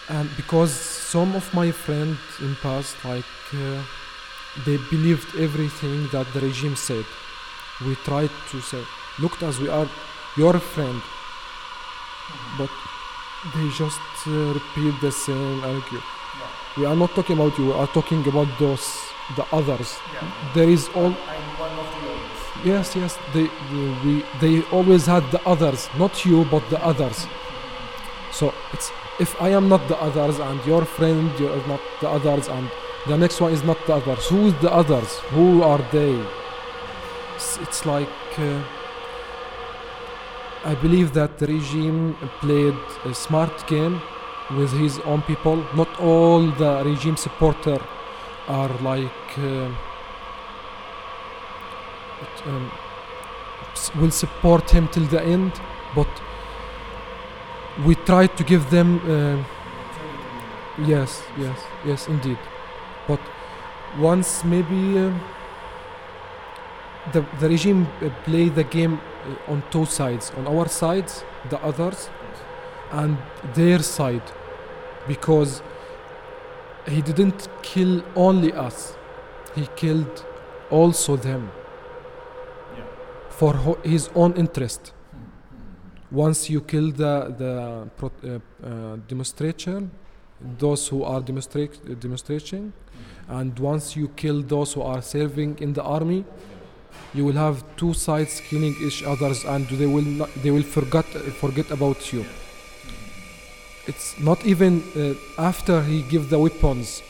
and 0.07 0.29
because 0.37 0.71
some 0.71 1.35
of 1.35 1.45
my 1.53 1.69
friends 1.69 2.17
in 2.39 2.55
past 2.65 2.95
like 3.03 3.33
uh, 3.53 3.81
they 4.65 4.77
believed 4.93 5.29
everything 5.47 6.07
that 6.13 6.25
the 6.33 6.39
regime 6.39 6.77
said. 6.77 7.05
We 7.85 7.95
tried 8.09 8.31
to 8.51 8.61
say 8.61 8.83
look 9.19 9.35
as 9.43 9.59
we 9.59 9.67
are 9.67 9.87
your 10.37 10.57
friend 10.59 11.01
but 12.57 12.71
they 13.53 13.67
just 13.81 13.99
uh, 14.27 14.31
repeat 14.59 14.93
the 15.01 15.11
same 15.11 15.61
argue. 15.73 16.03
We 16.77 16.85
are 16.85 16.95
not 16.95 17.11
talking 17.15 17.35
about 17.37 17.57
you 17.57 17.65
we 17.65 17.73
are 17.73 17.91
talking 17.97 18.25
about 18.33 18.47
those 18.59 18.87
the 19.35 19.45
others. 19.51 19.89
There 20.53 20.69
is 20.69 20.87
all 20.95 21.09
the 21.09 22.69
yes 22.71 22.95
yes 22.95 23.17
they, 23.33 23.47
they 23.71 23.87
we 24.05 24.13
they 24.43 24.55
always 24.77 25.05
had 25.05 25.23
the 25.31 25.41
others 25.53 25.89
not 26.03 26.25
you 26.25 26.45
but 26.45 26.63
the 26.69 26.79
others 26.91 27.27
so 28.37 28.53
it's 28.73 28.87
if 29.25 29.31
i 29.41 29.49
am 29.59 29.65
not 29.73 29.81
the 29.91 29.97
others 30.07 30.39
and 30.47 30.65
your 30.71 30.83
friend 30.95 31.39
you 31.39 31.47
are 31.55 31.67
not 31.67 31.81
the 32.01 32.09
others 32.17 32.47
and 32.47 32.69
the 33.07 33.17
next 33.17 33.39
one 33.39 33.53
is 33.53 33.63
not 33.63 33.77
the 33.87 33.93
others 33.93 34.25
who 34.27 34.47
is 34.47 34.53
the 34.61 34.71
others? 34.71 35.19
Who 35.35 35.61
are 35.61 35.83
they? 35.91 36.13
It's, 37.35 37.57
it's 37.59 37.85
like 37.85 38.39
uh, 38.39 38.63
i 40.71 40.73
believe 40.85 41.13
that 41.13 41.37
the 41.37 41.47
regime 41.47 42.15
played 42.41 42.77
a 43.11 43.13
smart 43.13 43.67
game 43.67 44.01
with 44.57 44.71
his 44.71 44.99
own 45.01 45.21
people. 45.23 45.57
Not 45.75 45.99
all 45.99 46.51
the 46.51 46.83
regime 46.85 47.17
supporter 47.17 47.79
are 48.47 48.69
like 48.81 49.37
uh, 49.37 49.69
um, 52.45 52.71
will 53.99 54.11
support 54.11 54.69
him 54.69 54.87
till 54.87 55.05
the 55.05 55.21
end 55.21 55.51
but 55.95 56.07
we 57.83 57.95
try 57.95 58.27
to 58.27 58.43
give 58.43 58.69
them 58.69 58.99
uh, 59.09 59.43
yes 60.87 61.23
yes 61.37 61.59
yes 61.85 62.07
indeed. 62.07 62.37
But 63.07 63.19
once 63.99 64.43
maybe 64.43 64.97
uh, 64.97 65.11
the, 67.13 67.25
the 67.39 67.49
regime 67.49 67.87
uh, 68.01 68.09
play 68.23 68.49
the 68.49 68.63
game 68.63 68.99
uh, 68.99 69.51
on 69.51 69.63
two 69.71 69.85
sides 69.85 70.31
on 70.37 70.47
our 70.47 70.67
sides 70.67 71.23
the 71.49 71.61
others 71.63 72.09
and 72.91 73.17
their 73.53 73.79
side. 73.79 74.23
Because 75.07 75.61
he 76.87 77.01
didn't 77.01 77.47
kill 77.61 78.03
only 78.15 78.51
us 78.53 78.97
he 79.55 79.67
killed 79.75 80.25
also 80.71 81.15
them 81.15 81.51
for 83.29 83.53
ho- 83.53 83.77
his 83.83 84.09
own 84.15 84.33
interest 84.33 84.93
once 86.11 86.49
you 86.49 86.61
kill 86.61 86.91
the 86.91 87.33
the 87.37 87.89
pro- 87.97 88.11
uh, 88.23 88.39
uh, 88.67 89.81
those 90.59 90.87
who 90.87 91.03
are 91.03 91.21
demonstrate 91.21 91.99
demonstrating 91.99 92.73
and 93.29 93.57
once 93.59 93.95
you 93.95 94.07
kill 94.09 94.41
those 94.41 94.73
who 94.73 94.81
are 94.81 95.01
serving 95.01 95.57
in 95.59 95.73
the 95.73 95.81
army 95.81 96.23
you 97.13 97.23
will 97.25 97.33
have 97.33 97.63
two 97.77 97.93
sides 97.93 98.41
killing 98.49 98.75
each 98.81 99.03
others 99.03 99.43
and 99.45 99.67
they 99.67 99.85
will 99.85 100.03
not, 100.03 100.29
they 100.43 100.51
will 100.51 100.63
forget 100.63 101.05
forget 101.39 101.71
about 101.71 102.11
you. 102.11 102.25
It's 103.87 104.19
not 104.19 104.45
even 104.45 104.83
uh, 104.95 105.41
after 105.41 105.81
he 105.81 106.01
give 106.03 106.29
the 106.29 106.39
weapons 106.39 107.01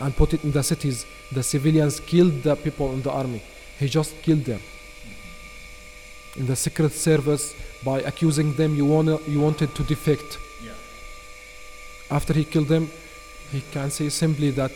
and 0.00 0.14
put 0.14 0.34
it 0.34 0.44
in 0.44 0.52
the 0.52 0.62
cities 0.62 1.06
the 1.32 1.42
civilians 1.42 2.00
killed 2.00 2.42
the 2.42 2.56
people 2.56 2.92
in 2.92 3.02
the 3.02 3.10
army. 3.10 3.42
He 3.78 3.88
just 3.88 4.20
killed 4.22 4.44
them. 4.44 4.60
In 6.36 6.46
the 6.46 6.56
secret 6.56 6.92
service 6.92 7.54
by 7.84 8.00
accusing 8.00 8.54
them 8.54 8.74
you 8.74 8.84
wanna 8.84 9.18
you 9.26 9.40
wanted 9.40 9.74
to 9.74 9.82
defect 9.84 10.38
after 12.10 12.32
he 12.34 12.44
killed 12.44 12.68
them 12.68 12.88
he 13.50 13.60
can 13.72 13.90
say 13.90 14.08
simply 14.08 14.50
that 14.50 14.72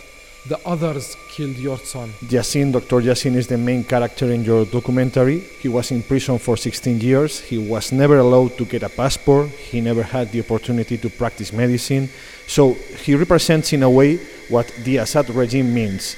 the 0.46 0.58
others 0.66 1.16
killed 1.28 1.56
your 1.56 1.78
son. 1.78 2.12
Yassin, 2.24 2.72
Dr. 2.72 3.00
Yassin 3.02 3.34
is 3.34 3.46
the 3.48 3.58
main 3.58 3.84
character 3.84 4.30
in 4.32 4.44
your 4.44 4.64
documentary. 4.64 5.40
He 5.40 5.68
was 5.68 5.90
in 5.90 6.02
prison 6.02 6.38
for 6.38 6.56
16 6.56 7.00
years. 7.00 7.40
He 7.40 7.58
was 7.58 7.92
never 7.92 8.18
allowed 8.18 8.56
to 8.56 8.64
get 8.64 8.82
a 8.82 8.88
passport. 8.88 9.48
He 9.50 9.80
never 9.80 10.02
had 10.02 10.32
the 10.32 10.40
opportunity 10.40 10.96
to 10.98 11.10
practice 11.10 11.52
medicine. 11.52 12.08
So 12.46 12.74
he 13.04 13.14
represents, 13.14 13.72
in 13.72 13.82
a 13.82 13.90
way, 13.90 14.16
what 14.48 14.68
the 14.84 14.98
Assad 14.98 15.28
regime 15.30 15.74
means. 15.74 16.16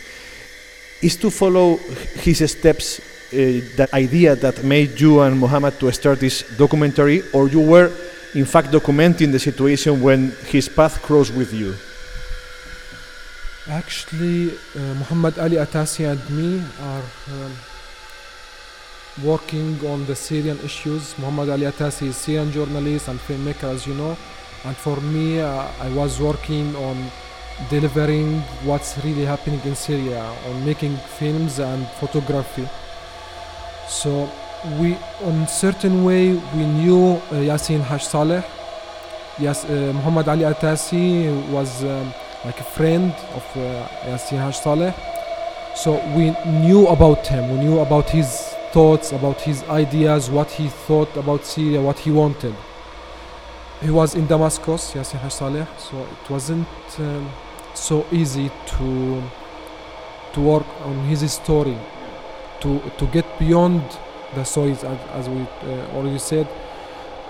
Is 1.02 1.16
to 1.16 1.30
follow 1.30 1.76
his 2.22 2.38
steps 2.50 3.00
that 3.30 3.92
idea 3.94 4.34
that 4.36 4.64
made 4.64 5.00
you 5.00 5.20
and 5.20 5.38
Muhammad 5.38 5.78
to 5.80 5.90
start 5.92 6.20
this 6.20 6.42
documentary, 6.56 7.22
or 7.32 7.48
you 7.48 7.60
were, 7.60 7.90
in 8.34 8.44
fact, 8.44 8.68
documenting 8.70 9.32
the 9.32 9.38
situation 9.38 10.02
when 10.02 10.32
his 10.46 10.68
path 10.68 11.00
crossed 11.02 11.34
with 11.34 11.52
you? 11.52 11.74
Actually, 13.68 14.50
uh, 14.74 14.94
Muhammad 14.94 15.38
Ali 15.38 15.56
Atassi 15.56 16.10
and 16.10 16.20
me 16.30 16.62
are 16.82 17.04
um, 17.30 17.52
working 19.22 19.78
on 19.86 20.06
the 20.06 20.16
Syrian 20.16 20.58
issues. 20.64 21.14
Muhammad 21.18 21.50
Ali 21.50 21.66
Atassi 21.66 22.08
is 22.08 22.16
Syrian 22.16 22.50
journalist 22.50 23.08
and 23.08 23.20
filmmaker, 23.20 23.70
as 23.74 23.86
you 23.86 23.94
know. 23.94 24.16
And 24.64 24.76
for 24.76 25.00
me, 25.00 25.40
uh, 25.40 25.68
I 25.80 25.88
was 25.94 26.20
working 26.20 26.74
on 26.76 27.10
delivering 27.68 28.40
what's 28.64 28.98
really 29.04 29.24
happening 29.24 29.60
in 29.64 29.76
Syria, 29.76 30.34
on 30.48 30.64
making 30.64 30.96
films 31.18 31.60
and 31.60 31.86
photography. 32.00 32.68
So 33.90 34.30
we, 34.78 34.96
on 35.24 35.48
certain 35.48 36.04
way, 36.04 36.34
we 36.54 36.64
knew 36.64 37.14
uh, 37.14 37.42
Yassin 37.42 37.80
Haj 37.80 38.04
Saleh. 38.04 38.44
Yes, 39.36 39.64
uh, 39.64 39.92
Muhammad 39.92 40.28
Ali 40.28 40.44
Atassi 40.44 41.26
was 41.50 41.82
um, 41.82 42.14
like 42.44 42.60
a 42.60 42.64
friend 42.64 43.12
of 43.34 43.44
uh, 43.56 43.88
Yassin 44.06 44.38
Haj 44.38 44.56
Saleh. 44.56 44.94
So 45.74 45.98
we 46.14 46.30
knew 46.60 46.86
about 46.86 47.26
him. 47.26 47.50
We 47.50 47.64
knew 47.64 47.80
about 47.80 48.08
his 48.08 48.54
thoughts, 48.70 49.10
about 49.10 49.40
his 49.40 49.64
ideas, 49.64 50.30
what 50.30 50.52
he 50.52 50.68
thought 50.68 51.14
about 51.16 51.44
Syria, 51.44 51.82
what 51.82 51.98
he 51.98 52.12
wanted. 52.12 52.54
He 53.82 53.90
was 53.90 54.14
in 54.14 54.28
Damascus, 54.28 54.92
Yassin 54.94 55.18
Haj 55.18 55.32
Saleh, 55.32 55.66
so 55.78 55.98
it 55.98 56.30
wasn't 56.30 56.68
um, 57.00 57.28
so 57.74 58.06
easy 58.12 58.52
to 58.66 59.22
to 60.34 60.40
work 60.40 60.66
on 60.84 60.94
his 61.06 61.32
story, 61.32 61.76
to 62.60 62.80
to 62.98 63.06
get 63.06 63.26
beyond 63.38 63.82
the 64.34 64.44
stories 64.44 64.84
as, 64.84 64.98
as 65.12 65.28
we 65.28 65.42
uh, 65.42 65.96
already 65.96 66.18
said 66.18 66.46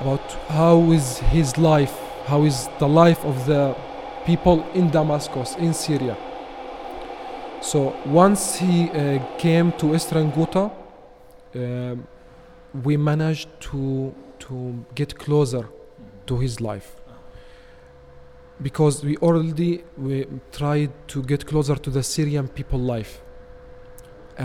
about 0.01 0.33
how 0.49 0.93
is 0.93 1.19
his 1.19 1.57
life, 1.59 1.97
how 2.27 2.43
is 2.45 2.69
the 2.79 2.89
life 2.89 3.25
of 3.25 3.47
the 3.47 3.75
people 4.25 4.65
in 4.75 4.91
Damascus, 4.91 5.57
in 5.57 5.75
Syria. 5.75 6.17
So 7.61 7.95
once 8.07 8.57
he 8.57 8.91
uh, 8.91 9.19
came 9.37 9.73
to 9.73 9.95
Eastern 9.95 10.31
Ghouta, 10.33 10.71
um, 11.55 12.07
we 12.85 12.97
managed 12.97 13.49
to 13.61 14.15
to 14.41 14.85
get 14.95 15.19
closer 15.19 15.69
to 16.27 16.39
his 16.39 16.61
life 16.61 16.97
because 18.63 19.05
we 19.05 19.17
already 19.19 19.85
we 19.97 20.27
tried 20.53 20.93
to 21.09 21.23
get 21.23 21.47
closer 21.47 21.77
to 21.77 21.91
the 21.91 22.03
Syrian 22.03 22.49
people 22.49 22.79
life, 22.79 23.21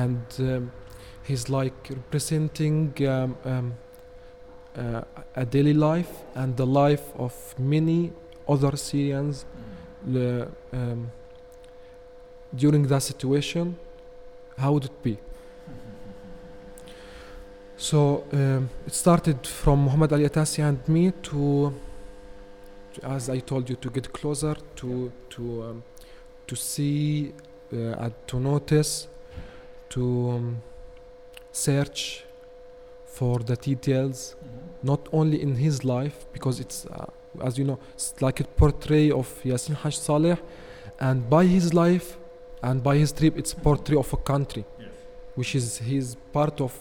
and 0.03 0.25
um, 0.39 0.71
he's 1.27 1.45
like 1.49 1.79
representing 1.89 2.93
um, 3.07 3.37
um, 3.45 3.73
uh, 4.77 5.01
a 5.35 5.45
daily 5.45 5.73
life 5.73 6.11
and 6.35 6.55
the 6.57 6.65
life 6.65 7.05
of 7.17 7.33
many 7.57 8.11
other 8.47 8.75
Syrians 8.77 9.45
le- 10.05 10.47
um, 10.73 11.11
during 12.55 12.83
that 12.87 13.01
situation, 13.03 13.77
how 14.57 14.73
would 14.73 14.85
it 14.85 15.03
be? 15.03 15.17
So 17.77 18.23
um, 18.31 18.69
it 18.87 18.93
started 18.93 19.45
from 19.45 19.83
Muhammad 19.85 20.13
Ali 20.13 20.23
Atassi 20.29 20.63
and 20.63 20.79
me 20.87 21.11
to, 21.23 21.73
to- 22.93 23.05
as 23.05 23.29
I 23.29 23.39
told 23.39 23.69
you, 23.69 23.75
to 23.77 23.89
get 23.89 24.11
closer, 24.13 24.55
to 24.77 25.11
to 25.29 25.41
um, 25.63 25.83
to 26.47 26.55
see, 26.55 27.33
uh, 27.73 28.03
and 28.03 28.13
to 28.27 28.39
notice, 28.39 29.07
to 29.95 30.29
um, 30.29 30.61
search 31.53 32.25
for 33.05 33.39
the 33.39 33.55
details, 33.55 34.35
not 34.83 35.07
only 35.13 35.41
in 35.41 35.55
his 35.55 35.85
life, 35.85 36.25
because 36.33 36.59
it's, 36.59 36.85
uh, 36.87 37.05
as 37.41 37.57
you 37.57 37.63
know, 37.63 37.79
it's 37.93 38.13
like 38.21 38.41
a 38.41 38.43
portrait 38.43 39.11
of 39.13 39.27
Yassin 39.43 39.75
Haj 39.75 39.97
Saleh, 39.97 40.37
and 40.99 41.29
by 41.29 41.45
his 41.45 41.73
life 41.73 42.17
and 42.61 42.83
by 42.83 42.97
his 42.97 43.13
trip, 43.13 43.37
it's 43.37 43.53
a 43.53 43.55
portrait 43.55 43.97
of 43.97 44.11
a 44.11 44.17
country, 44.17 44.65
which 45.35 45.55
is 45.55 45.77
his 45.77 46.15
part 46.33 46.59
of. 46.59 46.73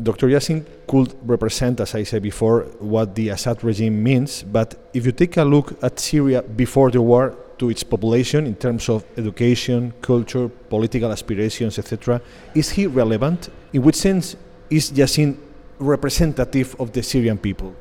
Dr. 0.00 0.28
Yassin 0.28 0.64
could 0.86 1.14
represent, 1.28 1.80
as 1.80 1.94
I 1.96 2.04
said 2.04 2.22
before, 2.22 2.62
what 2.78 3.14
the 3.16 3.30
Assad 3.30 3.62
regime 3.64 4.02
means, 4.02 4.42
but 4.44 4.76
if 4.94 5.04
you 5.04 5.12
take 5.12 5.36
a 5.36 5.44
look 5.44 5.82
at 5.82 5.98
Syria 5.98 6.42
before 6.42 6.90
the 6.92 7.02
war 7.02 7.36
to 7.58 7.70
its 7.70 7.82
population 7.82 8.46
in 8.46 8.54
terms 8.54 8.88
of 8.88 9.04
education, 9.16 9.92
culture, 10.00 10.48
political 10.48 11.10
aspirations, 11.10 11.78
etc., 11.78 12.20
is 12.54 12.70
he 12.70 12.86
relevant? 12.86 13.48
In 13.72 13.82
which 13.82 13.96
sense 13.96 14.36
is 14.70 14.92
Yassin 14.92 15.36
representative 15.78 16.76
of 16.78 16.92
the 16.92 17.02
Syrian 17.02 17.38
people? 17.38 17.74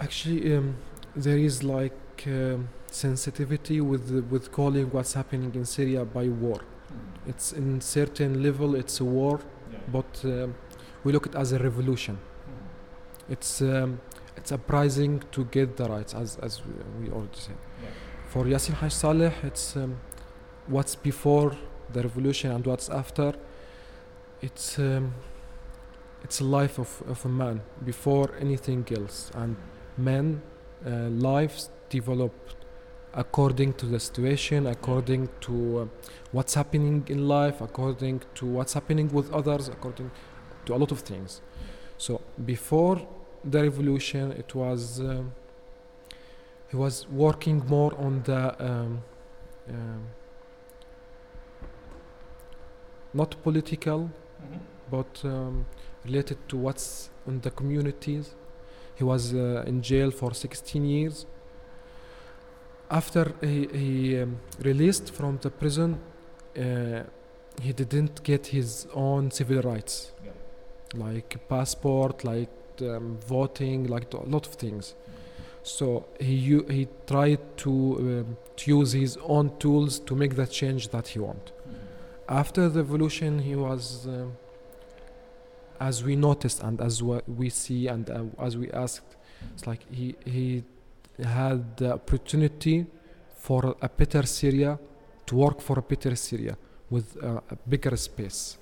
Actually, 0.00 0.56
um, 0.56 0.76
there 1.16 1.38
is 1.38 1.62
like 1.62 2.24
um, 2.26 2.68
sensitivity 2.90 3.80
with 3.80 4.08
the, 4.08 4.22
with 4.22 4.50
calling 4.52 4.90
what's 4.90 5.14
happening 5.14 5.52
in 5.54 5.64
Syria 5.64 6.04
by 6.04 6.28
war. 6.28 6.60
It's 7.26 7.52
in 7.52 7.80
certain 7.80 8.42
level, 8.42 8.74
it's 8.74 9.00
a 9.00 9.04
war, 9.04 9.40
but 9.90 10.20
um, 10.24 10.54
we 11.02 11.12
look 11.12 11.26
at 11.26 11.34
it 11.34 11.38
as 11.38 11.52
a 11.52 11.58
revolution. 11.58 12.18
It's 13.28 13.62
um, 13.62 14.00
it's 14.36 14.48
surprising 14.48 15.22
to 15.32 15.44
get 15.46 15.76
the 15.76 15.88
rights, 15.88 16.14
as 16.14 16.36
as 16.38 16.62
we, 17.00 17.10
already 17.10 17.38
said. 17.46 17.56
For 18.28 18.44
Yassin 18.44 18.74
Haj 18.74 18.92
Saleh, 18.92 19.32
it's 19.44 19.76
um, 19.76 20.00
what's 20.66 20.96
before 20.96 21.56
the 21.92 22.02
revolution 22.02 22.50
and 22.50 22.66
what's 22.66 22.88
after. 22.88 23.34
It's 24.42 24.78
um, 24.78 25.14
it's 26.22 26.40
a 26.40 26.44
life 26.44 26.78
of, 26.78 27.02
of 27.08 27.24
a 27.24 27.28
man 27.28 27.60
before 27.84 28.34
anything 28.40 28.86
else, 28.96 29.30
and 29.34 29.56
men 29.96 30.42
uh, 30.86 31.08
lives 31.08 31.70
developed 31.88 32.56
according 33.14 33.72
to 33.74 33.86
the 33.86 34.00
situation, 34.00 34.66
according 34.66 35.28
to 35.40 35.78
uh, 35.78 35.86
what's 36.32 36.54
happening 36.54 37.04
in 37.08 37.28
life, 37.28 37.60
according 37.60 38.22
to 38.34 38.46
what's 38.46 38.72
happening 38.72 39.08
with 39.12 39.32
others, 39.32 39.68
according 39.68 40.10
to 40.66 40.74
a 40.74 40.78
lot 40.78 40.90
of 40.90 41.00
things. 41.00 41.40
So 41.96 42.20
before 42.44 43.06
the 43.44 43.62
revolution, 43.62 44.32
it 44.32 44.54
was 44.54 45.00
um, 45.00 45.32
he 46.68 46.76
was 46.76 47.06
working 47.08 47.62
more 47.68 47.94
on 47.98 48.22
the 48.24 48.64
um, 48.64 49.02
um, 49.68 50.02
not 53.12 53.40
political, 53.42 54.10
but 54.90 55.20
um, 55.24 55.66
related 56.04 56.38
to 56.48 56.56
what's 56.56 57.10
in 57.26 57.40
the 57.40 57.50
communities. 57.50 58.34
He 58.96 59.04
was 59.04 59.34
uh, 59.34 59.64
in 59.66 59.82
jail 59.82 60.10
for 60.10 60.34
16 60.34 60.84
years. 60.84 61.26
After 62.90 63.32
he, 63.40 63.68
he 63.72 64.20
um, 64.20 64.38
released 64.60 65.12
from 65.12 65.38
the 65.42 65.50
prison, 65.50 65.98
uh, 66.56 67.02
he 67.62 67.72
didn't 67.72 68.22
get 68.22 68.48
his 68.48 68.86
own 68.94 69.30
civil 69.30 69.62
rights, 69.62 70.12
like 70.94 71.36
passport, 71.48 72.24
like 72.24 72.50
um, 72.82 73.18
voting, 73.26 73.86
like 73.86 74.12
a 74.14 74.28
lot 74.28 74.46
of 74.46 74.54
things. 74.54 74.94
So 75.62 76.06
he 76.20 76.60
he 76.68 76.88
tried 77.06 77.40
to 77.58 77.70
um, 77.70 78.36
to 78.56 78.70
use 78.78 78.92
his 78.92 79.16
own 79.22 79.56
tools 79.58 79.98
to 80.00 80.14
make 80.14 80.36
the 80.36 80.46
change 80.46 80.88
that 80.88 81.08
he 81.08 81.18
want. 81.18 81.52
After 82.28 82.68
the 82.68 82.82
revolution, 82.82 83.38
he 83.38 83.54
was, 83.54 84.06
um, 84.06 84.32
as 85.80 86.02
we 86.04 86.16
noticed 86.16 86.62
and 86.62 86.80
as 86.80 87.02
we 87.02 87.50
see 87.50 87.88
and 87.88 88.08
uh, 88.10 88.24
as 88.38 88.56
we 88.56 88.70
asked, 88.72 89.16
it's 89.52 89.66
like 89.66 89.80
he 89.90 90.14
he 90.24 90.64
had 91.22 91.76
the 91.76 91.94
opportunity 91.94 92.86
for 93.36 93.76
a 93.80 93.88
better 93.88 94.22
Syria 94.22 94.78
to 95.26 95.36
work 95.36 95.60
for 95.60 95.78
a 95.78 95.82
better 95.82 96.14
Syria 96.16 96.56
with 96.90 97.16
uh, 97.22 97.40
a 97.50 97.56
bigger 97.68 97.96
space. 97.96 98.58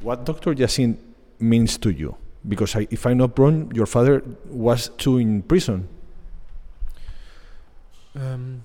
What 0.00 0.24
Dr. 0.24 0.54
Yassin 0.54 0.96
means 1.38 1.76
to 1.78 1.90
you? 1.90 2.16
Because 2.46 2.74
I, 2.76 2.86
if 2.90 3.06
I'm 3.06 3.18
not 3.18 3.38
wrong, 3.38 3.70
your 3.74 3.86
father 3.86 4.22
was 4.48 4.88
too 4.96 5.18
in 5.18 5.42
prison. 5.42 5.88
Um, 8.14 8.62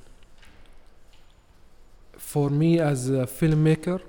for 2.17 2.49
me, 2.49 2.79
as 2.79 3.09
a 3.09 3.25
filmmaker, 3.25 4.01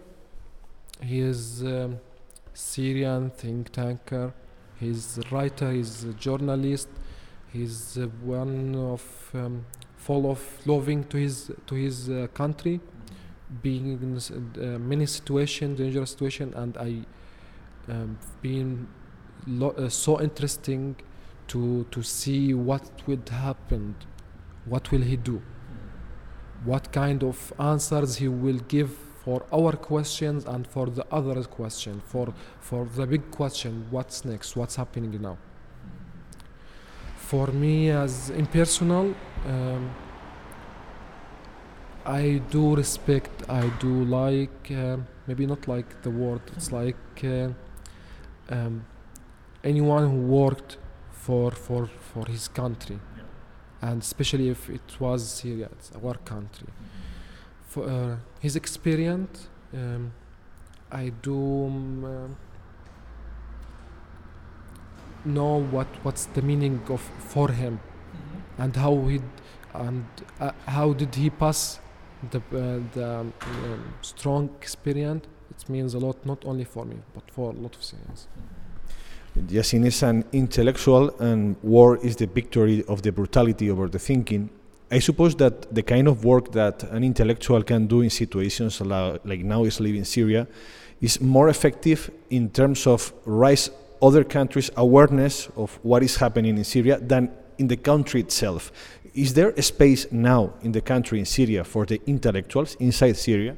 he 1.02 1.20
is 1.20 1.62
um, 1.62 1.98
Syrian 2.55 3.31
think 3.31 3.70
tanker. 3.72 4.33
He's 4.79 5.18
a 5.18 5.22
writer. 5.35 5.72
He's 5.72 6.05
a 6.05 6.12
journalist. 6.14 6.88
He's 7.52 7.98
uh, 7.98 8.07
one 8.22 8.74
of 8.74 9.31
um, 9.35 9.66
full 9.96 10.31
of 10.31 10.40
loving 10.66 11.05
to 11.05 11.16
his 11.16 11.50
to 11.66 11.74
his 11.74 12.09
uh, 12.09 12.29
country, 12.35 12.81
being 13.62 13.87
in 13.92 14.16
uh, 14.16 14.79
many 14.79 15.07
situation, 15.07 15.74
dangerous 15.74 16.11
situation, 16.11 16.52
and 16.55 16.76
I 16.76 17.05
um, 17.92 18.18
been 18.42 18.88
lo- 19.46 19.74
uh, 19.78 19.88
so 19.88 20.20
interesting 20.20 20.96
to 21.48 21.85
to 21.90 22.02
see 22.02 22.54
what 22.54 22.82
would 23.06 23.28
happen, 23.28 23.94
what 24.64 24.90
will 24.90 25.02
he 25.02 25.16
do, 25.16 25.40
what 26.64 26.92
kind 26.92 27.22
of 27.22 27.52
answers 27.59 28.16
he 28.16 28.28
will 28.28 28.61
give 28.68 28.90
for 29.24 29.44
our 29.52 29.72
questions 29.72 30.44
and 30.44 30.66
for 30.66 30.87
the 30.87 31.04
other 31.11 31.42
question, 31.44 32.00
for 32.06 32.32
for 32.61 32.87
the 32.96 33.06
big 33.06 33.30
question, 33.30 33.87
what's 33.90 34.24
next, 34.24 34.56
what's 34.56 34.76
happening 34.76 35.20
now. 35.20 35.37
For 37.16 37.48
me, 37.48 37.90
as 37.90 38.30
impersonal, 38.30 39.14
um, 39.46 39.90
I 42.04 42.40
do 42.50 42.76
respect, 42.76 43.42
I 43.48 43.68
do 43.80 44.04
like, 44.04 44.70
um 44.70 45.06
maybe 45.26 45.44
not 45.46 45.66
like 45.66 46.02
the 46.02 46.11
word, 46.11 46.40
it's 46.56 46.70
like 46.70 47.24
uh, 47.24 47.48
um, 48.48 48.85
anyone 49.66 50.09
who 50.11 50.18
worked 50.40 50.79
for, 51.11 51.50
for, 51.50 51.88
for 52.12 52.24
his 52.26 52.48
country, 52.48 52.98
and 53.83 54.00
especially 54.00 54.48
if 54.48 54.70
it 54.70 55.00
was 55.00 55.29
Syria, 55.29 55.68
it's 55.72 55.90
our 55.96 56.14
country. 56.14 56.68
For 57.66 57.88
uh, 57.88 58.16
his 58.40 58.55
experience, 58.57 59.48
um, 59.74 60.12
I 60.90 61.11
do 61.20 61.66
um, 61.66 62.37
know 65.24 65.61
what 65.74 65.88
what's 66.05 66.26
the 66.26 66.42
meaning 66.42 66.81
of 66.88 67.00
for 67.00 67.50
him. 67.50 67.81
And 68.59 68.74
how 68.76 68.94
he 69.07 69.20
and 69.74 70.07
uh, 70.40 70.52
how 70.66 70.92
did 70.92 71.14
he 71.14 71.29
pass 71.29 71.81
the 72.31 72.38
uh, 72.38 72.81
the 72.94 73.09
um, 73.20 73.33
um, 73.42 73.94
strong 74.00 74.50
experience? 74.61 75.26
It 75.50 75.68
means 75.68 75.94
a 75.94 75.98
lot 75.98 76.24
not 76.24 76.44
only 76.44 76.64
for 76.64 76.85
me 76.85 76.96
but 77.14 77.31
for 77.31 77.50
a 77.50 77.57
lot 77.64 77.74
of 77.74 77.83
Syrians 77.83 78.29
Yassin 79.49 79.85
is 79.85 80.03
an 80.03 80.25
intellectual, 80.33 81.11
and 81.20 81.57
war 81.62 81.99
is 81.99 82.16
the 82.16 82.27
victory 82.27 82.85
of 82.88 83.03
the 83.03 83.12
brutality 83.12 83.70
over 83.70 83.88
the 83.88 83.99
thinking. 83.99 84.51
I 84.90 84.99
suppose 84.99 85.35
that 85.37 85.75
the 85.75 85.83
kind 85.83 86.09
of 86.09 86.25
work 86.25 86.53
that 86.53 86.85
an 86.85 87.05
intellectual 87.05 87.62
can 87.62 87.87
do 87.87 88.01
in 88.01 88.11
situations 88.11 88.81
like 88.81 89.44
now 89.44 89.64
is 89.64 89.81
living 89.81 90.05
Syria 90.05 90.46
is 91.01 91.20
more 91.20 91.49
effective 91.49 92.11
in 92.31 92.51
terms 92.51 92.87
of 92.87 93.12
raise 93.25 93.70
other 94.01 94.25
countries' 94.25 94.70
awareness 94.77 95.49
of 95.57 95.79
what 95.83 96.03
is 96.03 96.16
happening 96.16 96.57
in 96.57 96.64
Syria 96.64 96.99
than 96.99 97.31
in 97.59 97.68
the 97.68 97.77
country 97.77 98.20
itself. 98.20 98.72
Is 99.14 99.35
there 99.35 99.51
a 99.51 99.62
space 99.62 100.07
now 100.12 100.53
in 100.62 100.72
the 100.72 100.81
country 100.81 101.18
in 101.18 101.25
Syria 101.25 101.64
for 101.64 101.85
the 101.85 102.01
intellectuals 102.07 102.77
inside 102.77 103.16
Syria? 103.16 103.57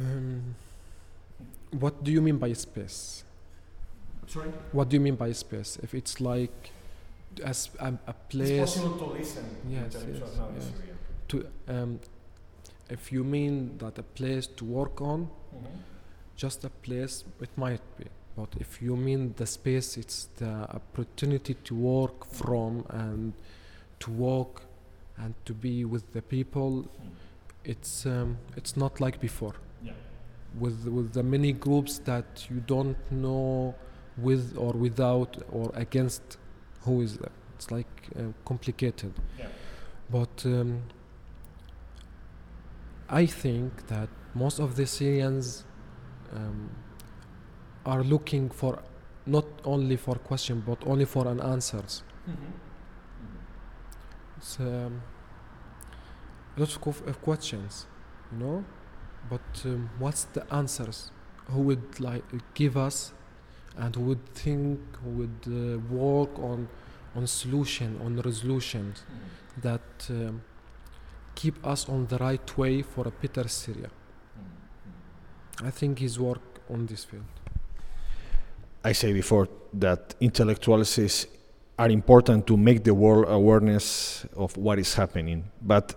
um, 0.00 0.54
what 1.70 2.02
do 2.02 2.12
you 2.12 2.20
mean 2.20 2.38
by 2.38 2.52
space 2.52 3.24
Sorry? 4.26 4.50
what 4.72 4.88
do 4.88 4.96
you 4.96 5.00
mean 5.00 5.16
by 5.16 5.32
space 5.32 5.78
if 5.82 5.94
it's 5.94 6.20
like 6.20 6.70
as 7.44 7.70
a, 7.80 7.92
a 8.06 8.12
place 8.28 8.74
to 8.74 9.04
listen 9.18 9.44
Yes, 9.68 9.92
yes, 9.92 10.02
in 10.02 10.14
yes. 10.14 10.72
to 11.28 11.46
um, 11.68 12.00
if 12.90 13.12
you 13.12 13.24
mean 13.24 13.76
that 13.78 13.98
a 13.98 14.02
place 14.02 14.46
to 14.46 14.64
work 14.64 15.00
on 15.00 15.28
just 16.36 16.64
a 16.64 16.70
place 16.70 17.24
it 17.40 17.50
might 17.56 17.80
be 17.98 18.04
but 18.36 18.48
if 18.60 18.82
you 18.82 18.96
mean 18.96 19.32
the 19.36 19.46
space 19.46 19.96
it's 19.96 20.28
the 20.36 20.50
opportunity 20.74 21.54
to 21.64 21.74
work 21.74 22.24
from 22.26 22.84
and 22.90 23.32
to 24.00 24.10
walk 24.10 24.62
and 25.18 25.34
to 25.44 25.52
be 25.54 25.84
with 25.84 26.12
the 26.12 26.20
people 26.22 26.86
it's 27.64 28.06
um, 28.06 28.36
it's 28.56 28.76
not 28.76 29.00
like 29.00 29.18
before 29.20 29.54
Yeah. 29.82 29.92
with 30.58 30.86
with 30.86 31.12
the 31.12 31.22
many 31.22 31.52
groups 31.52 31.98
that 32.04 32.46
you 32.50 32.60
don't 32.66 32.96
know 33.10 33.74
with 34.18 34.56
or 34.56 34.72
without 34.72 35.36
or 35.50 35.70
against 35.74 36.38
who 36.82 37.00
is 37.02 37.18
there 37.18 37.32
it's 37.54 37.70
like 37.70 37.86
uh, 38.18 38.22
complicated 38.44 39.12
Yeah. 39.38 39.46
but 40.10 40.42
um, 40.46 40.82
I 43.08 43.26
think 43.26 43.86
that 43.88 44.08
most 44.34 44.58
of 44.58 44.76
the 44.76 44.86
Syrians 44.86 45.64
um, 46.32 46.70
are 47.84 48.02
looking 48.02 48.50
for 48.50 48.82
not 49.26 49.44
only 49.64 49.96
for 49.96 50.16
question 50.16 50.62
but 50.66 50.78
only 50.86 51.04
for 51.04 51.26
an 51.28 51.40
answers. 51.40 52.02
It's 54.38 54.58
um, 54.60 55.02
a 56.56 56.60
lot 56.60 56.68
of 56.74 56.80
co- 56.80 57.04
of 57.10 57.22
questions, 57.22 57.86
you 58.32 58.38
know, 58.38 58.64
but 59.30 59.62
um, 59.64 59.90
what's 59.98 60.24
the 60.24 60.42
answers? 60.52 61.10
Who 61.50 61.60
would 61.62 62.00
like 62.00 62.24
give 62.54 62.76
us, 62.76 63.12
and 63.76 63.94
who 63.94 64.02
would 64.02 64.26
think, 64.34 64.80
who 65.02 65.10
would 65.10 65.46
uh, 65.46 65.78
work 65.94 66.38
on 66.38 66.68
on 67.16 67.26
solution, 67.26 67.98
on 68.04 68.20
resolutions 68.20 69.02
that 69.62 70.06
um, 70.10 70.42
keep 71.34 71.66
us 71.66 71.88
on 71.88 72.06
the 72.06 72.18
right 72.18 72.58
way 72.58 72.82
for 72.82 73.08
a 73.08 73.10
better 73.10 73.48
Syria. 73.48 73.88
I 75.64 75.70
think 75.70 75.98
his 75.98 76.18
work 76.20 76.42
on 76.68 76.86
this 76.86 77.04
field. 77.04 77.24
I 78.84 78.92
say 78.92 79.12
before 79.12 79.48
that 79.72 80.14
intellectuals 80.20 80.98
is, 80.98 81.26
are 81.78 81.88
important 81.88 82.46
to 82.46 82.56
make 82.56 82.84
the 82.84 82.94
world 82.94 83.26
awareness 83.28 84.26
of 84.36 84.56
what 84.56 84.78
is 84.78 84.94
happening. 84.94 85.44
But 85.62 85.94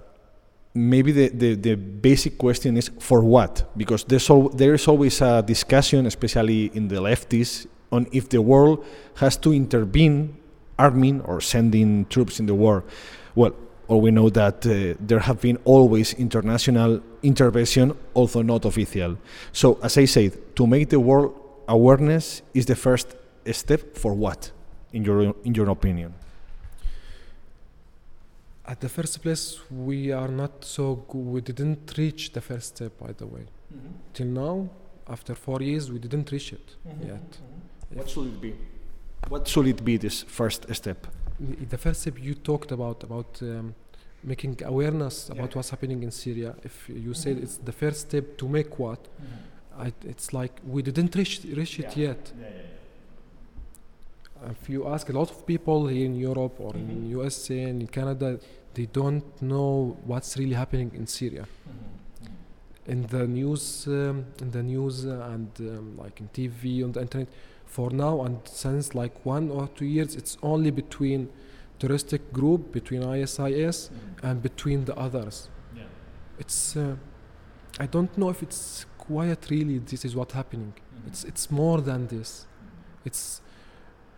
maybe 0.74 1.12
the, 1.12 1.30
the, 1.30 1.56
the 1.56 1.76
basic 1.76 2.38
question 2.38 2.78
is 2.78 2.90
for 3.00 3.22
what? 3.22 3.70
Because 3.78 4.04
there's 4.04 4.30
al- 4.30 4.50
there 4.50 4.74
is 4.74 4.88
always 4.88 5.22
a 5.22 5.42
discussion, 5.42 6.06
especially 6.06 6.72
in 6.74 6.88
the 6.88 6.98
lefties, 6.98 7.68
on 7.92 8.08
if 8.12 8.30
the 8.30 8.42
world 8.42 8.86
has 9.16 9.38
to 9.38 9.54
intervene, 9.54 10.38
arming 10.78 11.22
or 11.22 11.42
sending 11.42 12.06
troops 12.06 12.40
in 12.40 12.46
the 12.46 12.54
war. 12.54 12.84
Well, 13.36 13.54
all 13.88 14.02
we 14.02 14.12
know 14.12 14.30
that 14.30 14.66
uh, 14.68 14.96
there 15.00 15.20
have 15.20 15.42
been 15.42 15.58
always 15.66 16.14
international 16.14 17.02
intervention, 17.24 17.98
although 18.16 18.44
not 18.44 18.66
official. 18.66 19.18
So, 19.52 19.80
as 19.82 19.98
I 19.98 20.06
said, 20.06 20.56
to 20.56 20.68
make 20.68 20.90
the 20.90 21.00
world 21.00 21.34
awareness 21.68 22.44
is 22.54 22.68
the 22.68 22.76
first 22.76 23.16
step 23.52 23.98
for 23.98 24.14
what, 24.14 24.52
in 24.94 25.04
your 25.04 25.34
in 25.44 25.56
your 25.56 25.70
opinion? 25.70 26.14
At 28.72 28.80
the 28.82 28.90
first 28.90 29.16
place, 29.24 29.60
we 29.72 30.12
are 30.12 30.28
not 30.28 30.64
so 30.64 30.86
good. 31.10 31.26
We 31.36 31.42
didn't 31.42 31.92
reach 31.98 32.34
the 32.34 32.42
first 32.50 32.68
step, 32.76 32.92
by 33.00 33.12
the 33.14 33.26
way. 33.26 33.46
Mm-hmm. 33.48 33.94
Till 34.14 34.28
now, 34.28 34.70
after 35.08 35.34
four 35.34 35.60
years, 35.70 35.92
we 35.92 35.98
didn't 35.98 36.32
reach 36.32 36.54
it 36.54 36.68
mm-hmm. 36.88 37.08
yet. 37.12 37.32
Mm-hmm. 37.32 37.98
What 37.98 38.10
should 38.12 38.28
it 38.28 38.40
be? 38.40 38.54
What 39.28 39.48
should 39.48 39.68
it 39.68 39.84
be? 39.84 39.98
This 39.98 40.18
first 40.40 40.62
step. 40.76 41.00
The 41.40 41.66
the 41.74 41.80
first 41.86 42.02
step 42.02 42.16
you 42.28 42.36
talked 42.52 42.72
about 42.78 42.98
about 43.10 43.32
um, 43.42 43.74
making 44.32 44.56
awareness 44.74 45.16
about 45.30 45.50
Yeah. 45.50 45.56
what's 45.58 45.72
happening 45.76 46.00
in 46.08 46.12
Syria. 46.12 46.52
If 46.70 46.76
you 47.06 47.14
said 47.24 47.36
it's 47.44 47.58
the 47.70 47.76
first 47.84 48.00
step 48.08 48.26
to 48.42 48.46
make 48.58 48.72
what, 48.84 49.02
I, 49.86 49.88
it's 50.14 50.28
like 50.40 50.54
we 50.74 50.80
didn't 50.90 51.12
reach 51.16 51.34
reach 51.62 51.76
it 51.84 51.92
yet. 51.98 52.22
If 54.48 54.70
you 54.70 54.88
ask 54.88 55.10
a 55.10 55.14
lot 55.14 55.30
of 55.30 55.46
people 55.46 55.88
here 55.88 56.06
in 56.06 56.16
Europe 56.16 56.56
or 56.60 56.74
in 56.76 57.10
USA 57.10 57.62
and 57.64 57.82
in 57.82 57.88
Canada, 57.88 58.40
they 58.74 58.86
don't 58.86 59.42
know 59.42 59.98
what's 60.06 60.38
really 60.38 60.54
happening 60.54 60.92
in 60.96 61.08
Syria. 61.08 61.46
In 62.86 63.06
the 63.08 63.28
news, 63.28 63.86
um, 63.88 64.26
in 64.42 64.52
the 64.52 64.64
news 64.64 65.06
uh, 65.06 65.30
and 65.34 65.50
um, 65.60 65.98
like 65.98 66.20
in 66.20 66.30
TV 66.30 66.84
on 66.84 66.94
the 66.94 67.02
internet, 67.02 67.28
for 67.66 67.92
now 67.92 68.22
and 68.22 68.40
since 68.46 68.96
like 68.96 69.14
one 69.26 69.52
or 69.52 69.68
two 69.68 69.86
years, 69.86 70.16
it's 70.16 70.38
only 70.42 70.72
between 70.72 71.30
terroristic 71.78 72.34
group, 72.34 72.72
between 72.72 73.04
ISIS 73.04 73.92
and 74.24 74.42
between 74.42 74.86
the 74.86 74.96
others. 74.98 75.50
It's, 76.40 76.76
uh, 76.76 76.96
I 77.80 77.86
don't 77.86 78.18
know 78.18 78.30
if 78.30 78.42
it's 78.42 78.86
quiet 78.98 79.48
really. 79.50 79.80
This 79.80 80.04
is 80.06 80.16
what's 80.16 80.34
happening. 80.34 80.74
It's 81.08 81.24
it's 81.24 81.52
more 81.52 81.82
than 81.82 82.08
this. 82.08 82.46
It's 83.06 83.42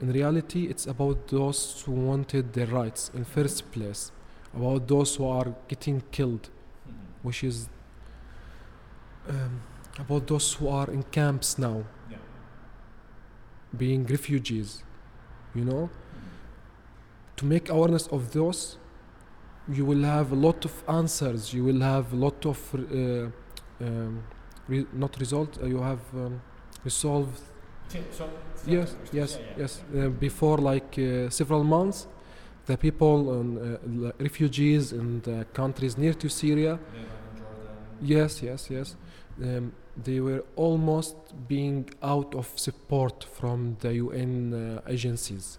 in 0.01 0.11
reality, 0.11 0.65
it's 0.65 0.87
about 0.87 1.27
those 1.27 1.83
who 1.85 1.91
wanted 1.91 2.53
their 2.53 2.65
rights 2.65 3.11
in 3.13 3.23
first 3.23 3.71
place, 3.71 4.11
about 4.55 4.87
those 4.87 5.15
who 5.15 5.27
are 5.27 5.53
getting 5.67 6.01
killed, 6.11 6.49
which 7.21 7.43
is 7.43 7.69
um, 9.29 9.61
about 9.99 10.25
those 10.27 10.53
who 10.53 10.67
are 10.67 10.89
in 10.89 11.03
camps 11.03 11.59
now, 11.59 11.83
being 13.77 14.05
refugees. 14.07 14.83
You 15.53 15.65
know, 15.65 15.89
to 17.35 17.45
make 17.45 17.69
awareness 17.69 18.07
of 18.07 18.31
those, 18.33 18.77
you 19.71 19.85
will 19.85 20.03
have 20.03 20.31
a 20.31 20.35
lot 20.35 20.65
of 20.65 20.83
answers. 20.87 21.53
You 21.53 21.63
will 21.63 21.81
have 21.81 22.11
a 22.13 22.15
lot 22.15 22.45
of 22.45 22.59
uh, 22.73 23.29
um, 23.85 24.23
re- 24.67 24.87
not 24.93 25.19
result. 25.19 25.59
Uh, 25.61 25.67
you 25.67 25.81
have 25.81 25.99
um, 26.15 26.41
resolved 26.83 27.41
Yes, 28.67 28.95
yes, 29.11 29.39
yes. 29.57 29.81
Uh, 29.95 30.09
before 30.09 30.57
like 30.57 30.97
uh, 30.97 31.29
several 31.29 31.63
months, 31.63 32.07
the 32.65 32.77
people, 32.77 33.29
um, 33.31 33.57
uh, 33.57 34.11
refugees 34.19 34.93
in 34.93 35.21
the 35.21 35.45
countries 35.53 35.97
near 35.97 36.13
to 36.13 36.29
Syria, 36.29 36.79
yes, 38.01 38.41
yes, 38.43 38.69
yes, 38.69 38.95
um, 39.41 39.73
they 40.03 40.19
were 40.19 40.43
almost 40.55 41.15
being 41.47 41.89
out 42.01 42.35
of 42.35 42.47
support 42.55 43.23
from 43.23 43.77
the 43.79 43.95
UN 43.95 44.53
uh, 44.53 44.81
agencies. 44.87 45.57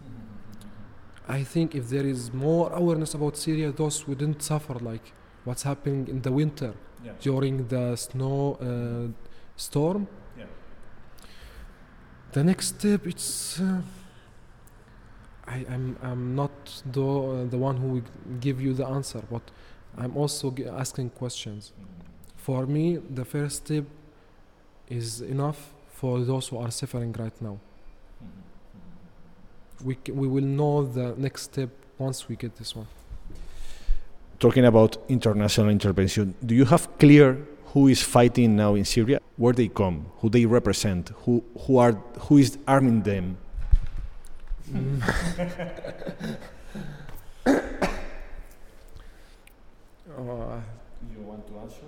I 1.28 1.44
think 1.44 1.74
if 1.74 1.88
there 1.88 2.06
is 2.06 2.32
more 2.32 2.72
awareness 2.72 3.14
about 3.14 3.36
Syria, 3.36 3.72
those 3.72 4.06
wouldn't 4.08 4.42
suffer 4.42 4.74
like 4.74 5.12
what's 5.44 5.62
happening 5.62 6.08
in 6.08 6.22
the 6.22 6.32
winter 6.32 6.74
Yeah. 7.04 7.12
during 7.20 7.66
the 7.68 7.96
snow 7.96 8.54
uh, 8.60 9.08
storm. 9.56 10.06
The 12.32 12.42
next 12.42 12.68
step, 12.78 13.06
it's. 13.06 13.60
Uh, 13.60 13.82
I, 15.46 15.66
I'm, 15.68 15.96
I'm 16.02 16.34
not 16.34 16.82
the, 16.92 17.02
uh, 17.04 17.44
the 17.46 17.58
one 17.58 17.76
who 17.76 17.88
will 17.88 18.02
give 18.40 18.60
you 18.60 18.72
the 18.74 18.86
answer, 18.86 19.22
but 19.30 19.42
I'm 19.98 20.16
also 20.16 20.50
g- 20.52 20.64
asking 20.66 21.10
questions. 21.10 21.72
For 22.36 22.64
me, 22.64 22.96
the 22.96 23.24
first 23.24 23.66
step 23.66 23.84
is 24.88 25.20
enough 25.20 25.74
for 25.90 26.20
those 26.20 26.48
who 26.48 26.58
are 26.58 26.70
suffering 26.70 27.12
right 27.18 27.34
now. 27.42 27.58
We, 29.84 29.98
c- 30.06 30.12
we 30.12 30.28
will 30.28 30.44
know 30.44 30.86
the 30.86 31.14
next 31.18 31.42
step 31.42 31.70
once 31.98 32.28
we 32.28 32.36
get 32.36 32.56
this 32.56 32.74
one. 32.76 32.86
Talking 34.38 34.64
about 34.64 34.96
international 35.08 35.68
intervention, 35.70 36.34
do 36.46 36.54
you 36.54 36.64
have 36.66 36.88
clear 36.98 37.36
who 37.72 37.88
is 37.88 38.02
fighting 38.02 38.56
now 38.56 38.74
in 38.74 38.84
Syria? 38.84 39.20
Where 39.36 39.52
they 39.52 39.68
come? 39.68 40.06
Who 40.18 40.28
they 40.28 40.44
represent? 40.46 41.10
Who 41.24 41.42
who 41.60 41.78
are 41.78 41.92
who 42.26 42.38
is 42.38 42.58
arming 42.66 43.02
them? 43.02 43.36
Uh, 50.18 50.60
You 51.10 51.22
want 51.22 51.46
to 51.48 51.58
answer? 51.58 51.86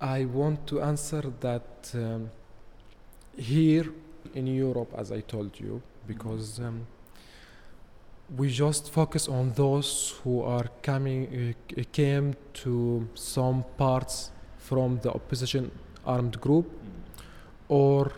I 0.00 0.24
want 0.26 0.66
to 0.66 0.82
answer 0.82 1.22
that 1.40 1.90
um, 1.94 2.30
here 3.36 3.86
in 4.34 4.46
Europe, 4.46 4.92
as 4.96 5.10
I 5.10 5.20
told 5.20 5.58
you, 5.58 5.82
because 6.06 6.60
um, 6.60 6.86
we 8.36 8.48
just 8.50 8.90
focus 8.90 9.28
on 9.28 9.52
those 9.54 10.14
who 10.22 10.42
are 10.42 10.68
coming, 10.82 11.54
uh, 11.78 11.82
came 11.92 12.34
to 12.62 13.08
some 13.14 13.64
parts 13.76 14.30
from 14.68 14.98
the 15.02 15.10
opposition 15.18 15.70
armed 16.06 16.40
group 16.40 16.66
or 17.68 18.12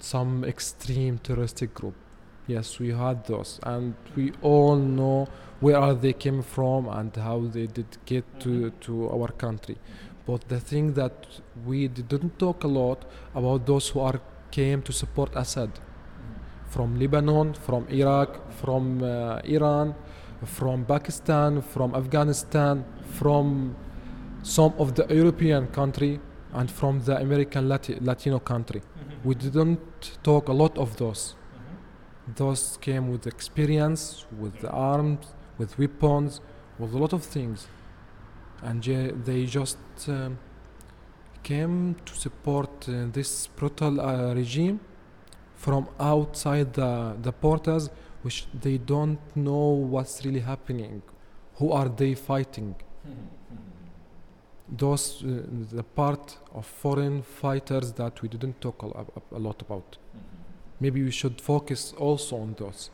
some 0.00 0.44
extreme 0.44 1.18
terroristic 1.18 1.74
group. 1.74 1.94
Yes, 2.46 2.78
we 2.78 2.90
had 2.90 3.24
those, 3.26 3.58
and 3.62 3.94
we 4.16 4.32
all 4.42 4.76
know 4.76 5.28
where 5.60 5.78
are 5.78 5.94
they 5.94 6.12
came 6.12 6.42
from 6.42 6.88
and 6.88 7.14
how 7.16 7.40
they 7.54 7.66
did 7.66 7.86
get 8.04 8.24
to, 8.40 8.70
to 8.82 9.08
our 9.08 9.28
country. 9.28 9.76
But 10.26 10.48
the 10.48 10.60
thing 10.60 10.94
that 10.94 11.26
we 11.64 11.88
didn't 11.88 12.38
talk 12.38 12.64
a 12.64 12.68
lot 12.68 13.04
about 13.34 13.66
those 13.66 13.88
who 13.90 14.00
are 14.00 14.20
came 14.50 14.82
to 14.82 14.92
support 14.92 15.34
Assad 15.34 15.70
from 16.68 16.98
Lebanon, 16.98 17.54
from 17.54 17.86
Iraq, 17.88 18.30
from 18.52 19.02
uh, 19.02 19.40
Iran, 19.44 19.94
from 20.44 20.84
Pakistan, 20.84 21.62
from 21.62 21.94
Afghanistan, 21.94 22.84
from 23.18 23.76
some 24.44 24.72
of 24.78 24.88
the 24.94 25.04
European 25.08 25.66
country, 25.68 26.20
and 26.52 26.70
from 26.70 27.00
the 27.04 27.16
American 27.20 27.68
Lati- 27.68 27.98
Latino 28.00 28.38
country. 28.38 28.80
We 29.24 29.34
didn't 29.34 29.80
talk 30.22 30.48
a 30.48 30.52
lot 30.52 30.78
of 30.78 30.96
those. 30.96 31.34
Those 32.36 32.78
came 32.80 33.10
with 33.10 33.26
experience, 33.26 34.24
with 34.38 34.60
the 34.60 34.70
arms, 34.70 35.34
with 35.58 35.78
weapons, 35.78 36.40
with 36.78 36.94
a 36.94 36.98
lot 36.98 37.12
of 37.12 37.22
things, 37.24 37.68
and 38.62 38.82
je- 38.82 39.12
they 39.24 39.46
just 39.46 39.78
um, 40.08 40.38
came 41.42 41.96
to 42.06 42.14
support 42.14 42.88
uh, 42.88 43.06
this 43.12 43.46
brutal 43.56 44.00
uh, 44.00 44.34
regime 44.34 44.78
from 45.56 45.88
outside 45.98 46.72
the, 46.74 47.16
the 47.22 47.32
portals, 47.32 47.90
which 48.22 48.46
they 48.62 48.78
don't 48.78 49.18
know 49.36 49.68
what's 49.92 50.24
really 50.24 50.40
happening. 50.40 51.02
Who 51.58 51.72
are 51.72 51.88
they 51.88 52.14
fighting? 52.14 52.74
Those 54.68 55.22
uh, 55.22 55.42
the 55.72 55.82
part 55.82 56.38
of 56.54 56.66
foreign 56.66 57.22
fighters 57.22 57.92
that 57.92 58.22
we 58.22 58.28
didn't 58.28 58.60
talk 58.60 58.82
a, 58.82 58.86
a, 58.86 59.36
a 59.36 59.38
lot 59.38 59.60
about. 59.60 59.98
Maybe 60.80 61.02
we 61.02 61.10
should 61.10 61.40
focus 61.40 61.94
also 61.98 62.36
on 62.36 62.54
those. 62.58 62.90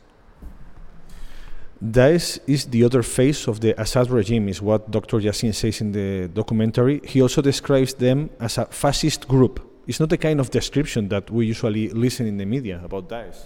Daesh 1.83 2.39
is 2.45 2.65
the 2.65 2.83
other 2.83 3.01
face 3.01 3.47
of 3.47 3.59
the 3.59 3.73
Assad 3.81 4.11
regime, 4.11 4.47
is 4.49 4.61
what 4.61 4.91
Dr. 4.91 5.17
Yassin 5.17 5.53
says 5.53 5.81
in 5.81 5.91
the 5.91 6.27
documentary. 6.27 7.01
He 7.03 7.21
also 7.21 7.41
describes 7.41 7.95
them 7.95 8.29
as 8.39 8.59
a 8.59 8.65
fascist 8.65 9.27
group. 9.27 9.59
It's 9.87 9.99
not 9.99 10.09
the 10.09 10.17
kind 10.17 10.39
of 10.39 10.51
description 10.51 11.09
that 11.09 11.31
we 11.31 11.47
usually 11.47 11.89
listen 11.89 12.27
in 12.27 12.37
the 12.37 12.45
media 12.45 12.79
about 12.83 13.09
Daesh. 13.09 13.37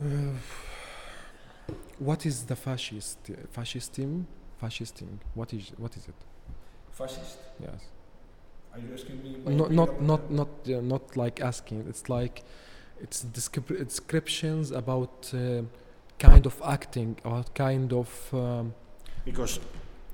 Uh, 0.00 0.06
what 1.98 2.26
is 2.26 2.44
the 2.44 2.54
fascist 2.54 3.18
fascism? 3.50 4.26
Fascism. 4.60 5.18
What 5.34 5.52
is 5.52 5.72
what 5.76 5.96
is 5.96 6.06
it? 6.06 6.14
Fascist? 6.92 7.38
Yes. 7.60 7.80
Are 8.74 8.78
you 8.78 8.94
asking 8.94 9.22
me? 9.22 9.56
not 9.56 9.70
not 9.70 10.00
not 10.02 10.30
not 10.30 10.48
uh, 10.68 10.80
not 10.80 11.16
like 11.16 11.40
asking 11.40 11.84
it's 11.88 12.08
like 12.08 12.42
it's 13.00 13.24
descrip- 13.24 13.84
descriptions 13.86 14.70
about 14.70 15.30
uh, 15.34 15.62
kind 16.18 16.46
of 16.46 16.60
acting 16.64 17.16
or 17.24 17.44
kind 17.54 17.92
of 17.92 18.08
um, 18.32 18.74
Because 19.24 19.60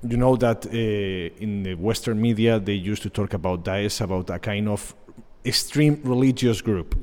you 0.03 0.17
know 0.17 0.35
that 0.37 0.65
uh, 0.65 1.43
in 1.43 1.63
the 1.63 1.75
Western 1.75 2.19
media 2.21 2.59
they 2.59 2.73
used 2.73 3.03
to 3.03 3.09
talk 3.09 3.33
about 3.33 3.63
Daesh 3.63 4.01
about 4.01 4.29
a 4.29 4.39
kind 4.39 4.67
of 4.69 4.95
extreme 5.45 5.99
religious 6.03 6.61
group. 6.61 6.95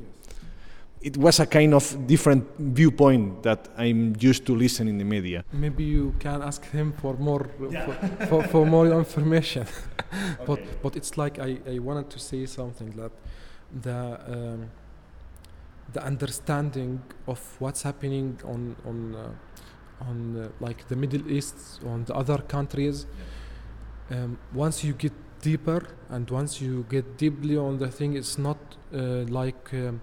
It 1.01 1.15
was 1.17 1.39
a 1.39 1.45
kind 1.45 1.73
of 1.73 2.07
different 2.07 2.43
viewpoint 2.57 3.43
that 3.43 3.69
I'm 3.77 4.15
used 4.19 4.45
to 4.47 4.55
listen 4.55 4.87
in 4.87 4.97
the 4.97 5.05
media. 5.05 5.43
maybe 5.53 5.83
you 5.83 6.13
can 6.19 6.41
ask 6.41 6.65
him 6.71 6.93
for 6.93 7.13
more 7.17 7.45
for, 7.85 7.93
for, 8.27 8.43
for 8.43 8.65
more 8.65 8.87
information. 8.87 9.65
But 10.45 10.59
but 10.81 10.95
it's 10.95 11.17
like 11.17 11.39
I, 11.39 11.57
I 11.67 11.79
wanted 11.79 12.09
to 12.09 12.19
say 12.19 12.45
something 12.45 12.91
that 12.91 13.11
the 13.81 14.19
um, 14.27 14.69
the 15.93 16.03
understanding 16.03 17.01
of 17.27 17.39
what's 17.59 17.83
happening 17.83 18.39
on 18.45 18.75
on 18.85 19.15
uh, 19.15 20.09
on 20.09 20.37
uh, 20.37 20.49
like 20.59 20.87
the 20.87 20.95
Middle 20.95 21.29
East 21.31 21.81
on 21.85 22.05
the 22.05 22.13
other 22.13 22.37
countries 22.37 23.05
um, 24.11 24.37
once 24.53 24.83
you 24.83 24.93
get 24.93 25.13
deeper 25.41 25.81
and 26.09 26.29
once 26.29 26.61
you 26.61 26.85
get 26.89 27.17
deeply 27.17 27.57
on 27.57 27.77
the 27.77 27.87
thing 27.89 28.15
it's 28.15 28.37
not 28.37 28.57
uh, 28.93 29.23
like 29.29 29.73
um, 29.73 30.01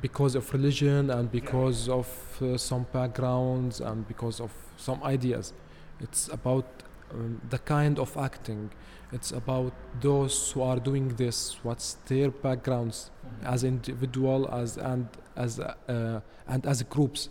because 0.00 0.34
of 0.34 0.52
religion 0.52 1.10
and 1.10 1.30
because 1.30 1.88
of 1.88 2.08
uh, 2.42 2.56
some 2.56 2.86
backgrounds 2.92 3.80
and 3.80 4.06
because 4.06 4.40
of 4.40 4.52
some 4.76 5.02
ideas. 5.02 5.52
It's 6.00 6.28
about 6.28 6.66
um, 7.12 7.40
the 7.50 7.58
kind 7.58 7.98
of 7.98 8.16
acting. 8.16 8.70
It's 9.12 9.32
about 9.32 9.72
those 10.00 10.52
who 10.52 10.62
are 10.62 10.78
doing 10.78 11.08
this 11.16 11.56
what's 11.64 11.94
their 12.06 12.30
backgrounds 12.30 13.10
as 13.42 13.64
individual 13.64 14.48
as 14.52 14.76
and 14.76 15.08
as 15.36 15.58
uh, 15.58 16.20
and 16.46 16.64
as 16.66 16.82
groups. 16.84 17.28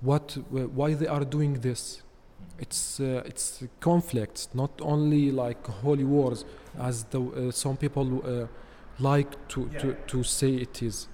What 0.00 0.36
wh- 0.50 0.72
why 0.76 0.94
they 0.94 1.06
are 1.08 1.24
doing 1.24 1.54
this? 1.60 2.02
It's 2.58 3.00
uh, 3.00 3.22
it's 3.26 3.64
conflicts 3.80 4.48
not 4.54 4.70
only 4.80 5.32
like 5.32 5.66
holy 5.66 6.04
wars 6.04 6.44
as 6.78 7.04
the 7.04 7.20
uh, 7.20 7.50
some 7.50 7.76
people 7.76 8.22
uh, 8.24 8.46
like 9.00 9.48
to, 9.48 9.68
to 9.80 9.96
to 10.06 10.22
say 10.22 10.54
it 10.54 10.82
is 10.82 11.08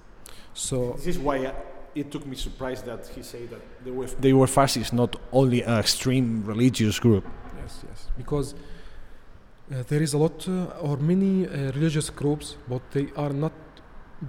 so 0.53 0.93
This 0.97 1.07
is 1.07 1.19
why 1.19 1.45
uh, 1.45 1.53
it 1.95 2.11
took 2.11 2.25
me 2.25 2.35
surprise 2.35 2.81
that 2.83 3.07
he 3.15 3.21
said 3.23 3.49
that 3.49 3.61
they 3.85 3.91
were 3.91 4.07
they 4.19 4.33
were 4.33 4.47
fascists, 4.47 4.93
not 4.93 5.15
only 5.31 5.61
an 5.63 5.77
extreme 5.79 6.43
religious 6.45 6.99
group. 6.99 7.25
Yes, 7.61 7.83
yes. 7.89 8.07
Because 8.17 8.53
uh, 8.53 9.83
there 9.87 10.01
is 10.01 10.13
a 10.13 10.17
lot 10.17 10.47
uh, 10.47 10.87
or 10.87 10.97
many 10.97 11.47
uh, 11.47 11.71
religious 11.73 12.09
groups, 12.09 12.55
but 12.67 12.81
they 12.91 13.07
are 13.15 13.33
not 13.33 13.53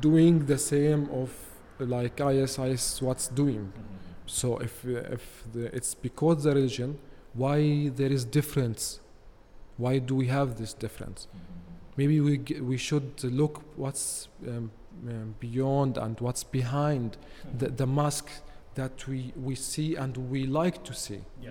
doing 0.00 0.46
the 0.46 0.58
same 0.58 1.08
of 1.12 1.30
like 1.78 2.20
ISIS 2.20 3.02
what's 3.02 3.28
doing. 3.28 3.72
So 4.26 4.58
if 4.58 4.84
uh, 4.84 5.14
if 5.16 5.44
the, 5.52 5.74
it's 5.76 5.94
because 5.94 6.44
the 6.44 6.54
religion, 6.54 6.98
why 7.34 7.88
there 7.94 8.12
is 8.12 8.24
difference? 8.24 9.00
Why 9.76 9.98
do 9.98 10.14
we 10.14 10.26
have 10.28 10.56
this 10.58 10.72
difference? 10.74 11.28
Maybe 11.96 12.20
we 12.20 12.38
g- 12.38 12.60
we 12.60 12.76
should 12.76 13.22
look 13.24 13.62
what's 13.76 14.28
um, 14.48 14.70
beyond 15.40 15.98
and 15.98 16.18
what's 16.20 16.44
behind 16.44 17.16
the, 17.58 17.68
the 17.68 17.86
mask 17.86 18.28
that 18.74 19.06
we, 19.06 19.32
we 19.36 19.54
see 19.54 19.96
and 19.96 20.16
we 20.30 20.46
like 20.46 20.82
to 20.84 20.94
see. 20.94 21.20
Yeah. 21.42 21.50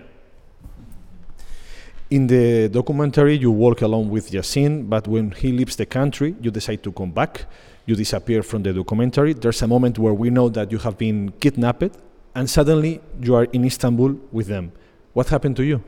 In 2.10 2.26
the 2.26 2.68
documentary, 2.68 3.36
you 3.38 3.50
walk 3.50 3.80
along 3.80 4.10
with 4.10 4.30
Yassin, 4.30 4.88
but 4.88 5.08
when 5.08 5.30
he 5.30 5.50
leaves 5.52 5.76
the 5.76 5.86
country, 5.86 6.34
you 6.40 6.50
decide 6.50 6.82
to 6.82 6.92
come 6.92 7.10
back. 7.10 7.46
You 7.86 7.96
disappear 7.96 8.42
from 8.42 8.62
the 8.62 8.72
documentary. 8.72 9.32
There's 9.32 9.62
a 9.62 9.66
moment 9.66 9.98
where 9.98 10.14
we 10.14 10.30
know 10.30 10.48
that 10.50 10.70
you 10.70 10.78
have 10.78 10.98
been 10.98 11.32
kidnapped 11.40 11.96
and 12.34 12.48
suddenly 12.48 13.00
you 13.20 13.34
are 13.34 13.44
in 13.44 13.64
Istanbul 13.64 14.16
with 14.30 14.46
them. 14.46 14.72
What 15.12 15.28
happened 15.28 15.56
to 15.56 15.64
you? 15.64 15.82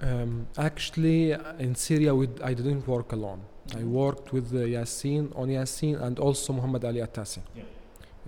Um, 0.00 0.46
actually, 0.58 1.32
in 1.58 1.74
Syria, 1.74 2.14
we, 2.14 2.28
I 2.42 2.54
didn't 2.54 2.86
work 2.86 3.12
alone. 3.12 3.40
I 3.76 3.82
worked 3.84 4.32
with 4.32 4.52
uh, 4.52 4.58
Yassin, 4.58 5.32
on 5.36 5.48
Yassin, 5.48 6.00
and 6.02 6.18
also 6.18 6.52
Muhammad 6.52 6.84
Ali 6.84 7.00
Atassi. 7.00 7.40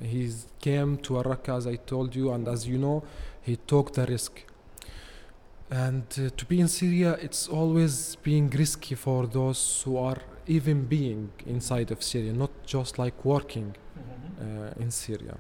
He 0.01 0.33
came 0.61 0.99
to 0.99 1.15
Araka, 1.15 1.57
as 1.57 1.67
I 1.67 1.77
told 1.77 2.15
you, 2.15 2.33
and 2.33 2.49
as 2.49 2.67
you 2.67 2.79
know, 2.79 3.03
he 3.43 3.57
took 3.57 3.93
the 3.93 4.07
risk. 4.07 4.45
And 5.71 6.05
uh, 6.19 6.31
to 6.37 6.45
be 6.47 6.61
in 6.61 6.69
Syria, 6.69 7.19
it's 7.21 7.49
always 7.49 8.17
being 8.17 8.49
risky 8.51 8.95
for 8.95 9.27
those 9.27 9.83
who 9.85 9.97
are 9.97 10.19
even 10.47 10.85
being 10.85 11.31
inside 11.45 11.91
of 11.91 12.03
Syria, 12.03 12.33
not 12.33 12.51
just 12.65 12.99
like 12.99 13.25
working 13.25 13.75
uh, 14.41 14.81
in 14.81 14.91
Syria. 14.91 15.37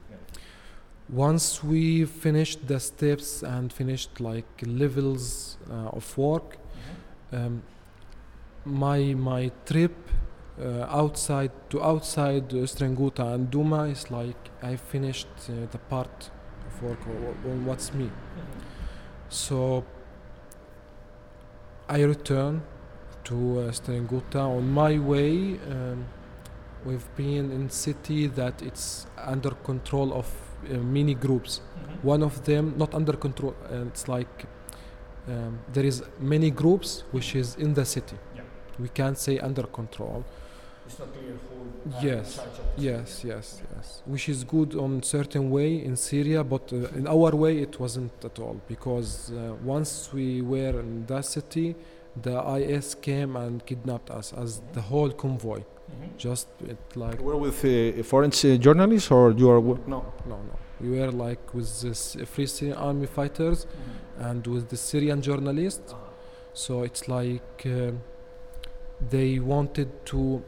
Once 1.08 1.62
we 1.62 2.04
finished 2.04 2.66
the 2.66 2.80
steps 2.80 3.42
and 3.42 3.72
finished 3.72 4.20
like 4.20 4.46
levels 4.66 5.56
uh, 5.70 5.90
of 5.98 6.18
work, 6.18 6.58
um, 7.32 7.62
my 8.66 9.14
my 9.14 9.50
trip 9.64 9.94
uh, 10.60 10.86
outside 10.88 11.52
to 11.70 11.82
outside 11.82 12.52
uh, 12.52 12.58
Eastern 12.58 12.96
Ghouta 12.96 13.34
and 13.34 13.50
Duma 13.50 13.84
is 13.84 14.10
like 14.10 14.50
I 14.62 14.76
finished 14.76 15.28
uh, 15.48 15.66
the 15.70 15.78
part 15.78 16.30
of 16.66 16.82
work 16.82 16.98
on 17.06 17.64
what's 17.64 17.94
me. 17.94 18.10
So 19.28 19.84
I 21.88 22.02
return 22.02 22.62
to 23.24 23.60
uh, 23.60 23.68
Eastern 23.68 24.06
Ghouta 24.06 24.40
on 24.40 24.72
my 24.72 24.98
way. 24.98 25.58
Um, 25.70 26.06
we've 26.84 27.08
been 27.16 27.50
in 27.52 27.70
city 27.70 28.26
that 28.26 28.62
it's 28.62 29.06
under 29.18 29.50
control 29.50 30.12
of 30.12 30.26
uh, 30.70 30.74
many 30.78 31.14
groups. 31.14 31.60
One 32.02 32.22
of 32.22 32.44
them 32.44 32.74
not 32.76 32.94
under 32.94 33.12
control. 33.12 33.54
Uh, 33.70 33.86
it's 33.86 34.08
like 34.08 34.46
um, 35.28 35.58
there 35.72 35.84
is 35.84 36.02
many 36.20 36.50
groups 36.50 37.04
which 37.10 37.34
is 37.34 37.56
in 37.56 37.74
the 37.74 37.84
city. 37.84 38.16
We 38.78 38.88
can't 38.88 39.18
say 39.18 39.38
under 39.38 39.64
control. 39.64 40.24
Yes, 42.02 42.40
yes, 42.76 43.22
yes, 43.24 43.62
yes. 43.74 44.02
Which 44.06 44.28
is 44.28 44.44
good 44.44 44.74
on 44.74 45.02
certain 45.02 45.50
way 45.50 45.84
in 45.84 45.96
Syria, 45.96 46.42
but 46.44 46.72
uh, 46.72 46.76
in 46.98 47.06
our 47.06 47.34
way 47.34 47.58
it 47.58 47.78
wasn't 47.80 48.12
at 48.24 48.38
all 48.38 48.60
because 48.68 49.30
uh, 49.32 49.54
once 49.64 50.10
we 50.12 50.42
were 50.42 50.80
in 50.80 51.06
that 51.06 51.24
city, 51.24 51.74
the 52.22 52.36
IS 52.58 52.94
came 52.96 53.36
and 53.36 53.64
kidnapped 53.66 54.10
us 54.10 54.32
as 54.32 54.60
the 54.72 54.80
whole 54.80 55.10
convoy. 55.10 55.62
Just 56.18 56.48
it 56.66 56.78
like 56.96 57.18
You 57.20 57.24
were 57.26 57.36
with 57.36 57.64
uh, 57.64 58.02
foreign 58.02 58.32
uh, 58.32 58.56
journalists, 58.56 59.10
or 59.10 59.30
you 59.32 59.48
are? 59.50 59.60
wo- 59.60 59.78
No. 59.86 60.04
no, 60.26 60.36
no. 60.50 60.54
We 60.80 60.98
were 60.98 61.12
like 61.12 61.54
with 61.54 61.68
the 61.82 62.26
Free 62.26 62.46
Syrian 62.46 62.76
Army 62.76 63.06
fighters 63.06 63.66
and 64.18 64.44
with 64.46 64.68
the 64.68 64.76
Syrian 64.76 65.22
journalists. 65.22 65.94
So 66.54 66.82
it's 66.82 67.06
like 67.08 67.64
uh, 67.66 67.92
they 69.00 69.38
wanted 69.38 69.88
to. 70.06 70.42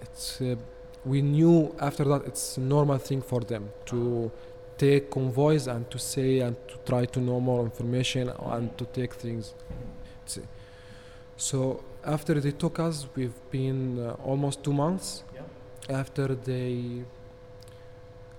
It's 0.00 0.40
uh, 0.40 0.56
we 1.04 1.22
knew 1.22 1.74
after 1.80 2.04
that 2.04 2.24
it's 2.26 2.56
a 2.56 2.60
normal 2.60 2.98
thing 2.98 3.20
for 3.20 3.40
them 3.40 3.70
to 3.86 4.30
take 4.78 5.10
convoys 5.10 5.66
and 5.66 5.88
to 5.90 5.98
say 5.98 6.40
and 6.40 6.56
to 6.68 6.76
try 6.86 7.04
to 7.04 7.20
know 7.20 7.40
more 7.40 7.62
information 7.62 8.30
and 8.46 8.76
to 8.78 8.84
take 8.86 9.14
things. 9.14 9.54
See. 10.26 10.42
So 11.36 11.84
after 12.04 12.40
they 12.40 12.52
took 12.52 12.78
us, 12.78 13.06
we've 13.14 13.38
been 13.50 13.98
uh, 13.98 14.12
almost 14.24 14.62
two 14.62 14.72
months. 14.72 15.24
After 15.88 16.34
they 16.34 17.04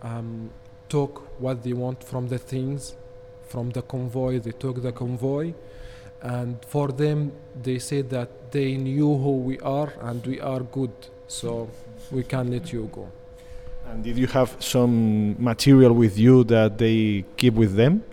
um, 0.02 0.50
took 0.90 1.40
what 1.40 1.64
they 1.64 1.74
want 1.74 2.04
from 2.04 2.28
the 2.28 2.38
things, 2.38 2.96
from 3.48 3.70
the 3.72 3.82
convoy, 3.82 4.40
they 4.40 4.52
took 4.52 4.82
the 4.82 4.92
convoy, 4.92 5.54
and 6.22 6.58
for 6.68 6.90
them 6.90 7.32
they 7.62 7.80
said 7.80 8.10
that 8.10 8.30
they 8.52 8.76
knew 8.78 9.18
who 9.18 9.38
we 9.38 9.60
are 9.60 9.94
and 10.02 10.26
we 10.26 10.40
are 10.40 10.62
good, 10.62 10.92
so 11.28 11.70
we 12.12 12.24
can 12.24 12.52
let 12.52 12.72
you 12.72 12.90
go. 12.92 13.10
And 13.88 14.04
did 14.04 14.18
you 14.18 14.28
have 14.28 14.56
some 14.60 15.36
material 15.42 15.94
with 15.94 16.18
you 16.18 16.44
that 16.46 16.78
they 16.78 17.24
keep 17.38 17.54
with 17.54 17.76
them? 17.76 18.04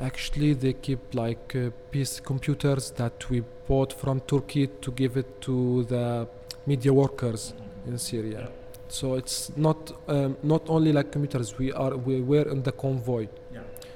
Actually, 0.00 0.54
they 0.54 0.72
keep 0.72 1.00
like 1.12 1.54
uh, 1.56 1.70
piece 1.90 2.20
computers 2.20 2.92
that 2.92 3.28
we 3.28 3.42
bought 3.66 3.92
from 3.92 4.20
Turkey 4.20 4.68
to 4.80 4.92
give 4.92 5.16
it 5.16 5.40
to 5.42 5.84
the 5.84 6.28
media 6.66 6.92
workers 6.92 7.52
in 7.86 7.98
Syria. 7.98 8.48
So 8.88 9.16
it's 9.16 9.54
not 9.56 9.92
um, 10.08 10.36
not 10.42 10.62
only 10.68 10.92
like 10.92 11.10
computers. 11.12 11.58
We 11.58 11.72
are 11.72 11.96
we 11.96 12.20
were 12.20 12.48
in 12.48 12.62
the 12.62 12.72
convoy. 12.72 13.26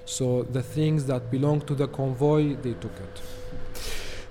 So 0.05 0.43
the 0.43 0.63
things 0.63 1.07
that 1.07 1.31
belong 1.31 1.61
to 1.63 1.75
the 1.75 1.89
convoy, 1.89 2.57
they 2.57 2.75
took 2.75 2.93
it. 2.93 3.23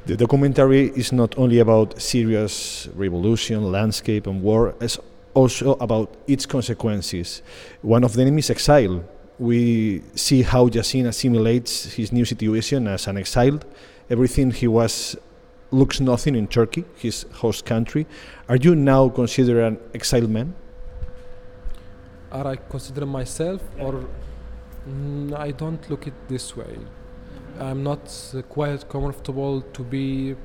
The 0.05 0.17
documentary 0.17 0.91
is 0.95 1.11
not 1.11 1.37
only 1.37 1.59
about 1.59 2.01
Syria's 2.01 2.89
revolution, 2.95 3.71
landscape, 3.71 4.27
and 4.27 4.41
war, 4.41 4.73
it's 4.81 4.97
also 5.33 5.73
about 5.73 6.15
its 6.27 6.45
consequences. 6.45 7.41
One 7.81 8.03
of 8.03 8.13
them 8.13 8.37
is 8.37 8.49
exile. 8.49 9.03
We 9.39 10.01
see 10.15 10.41
how 10.41 10.69
Yassin 10.69 11.07
assimilates 11.07 11.93
his 11.93 12.11
new 12.11 12.25
situation 12.25 12.87
as 12.87 13.07
an 13.07 13.17
exiled. 13.17 13.65
Everything 14.09 14.51
he 14.51 14.67
was 14.67 15.15
looks 15.71 15.99
nothing 15.99 16.35
in 16.35 16.47
Turkey, 16.47 16.83
his 16.95 17.25
host 17.33 17.65
country. 17.65 18.05
Are 18.49 18.57
you 18.57 18.75
now 18.75 19.09
considered 19.09 19.63
an 19.63 19.79
exiled 19.93 20.29
man? 20.29 20.53
Are 22.31 22.47
I 22.47 22.55
consider 22.55 23.05
myself 23.05 23.61
or 23.79 24.05
mm, 24.87 25.33
I 25.33 25.51
don't 25.51 25.89
look 25.89 26.07
it 26.07 26.13
this 26.27 26.55
way. 26.55 26.77
I'm 27.59 27.83
not 27.83 28.33
uh, 28.35 28.41
quite 28.43 28.87
comfortable 28.89 29.61
to 29.61 29.83
be 29.83 30.35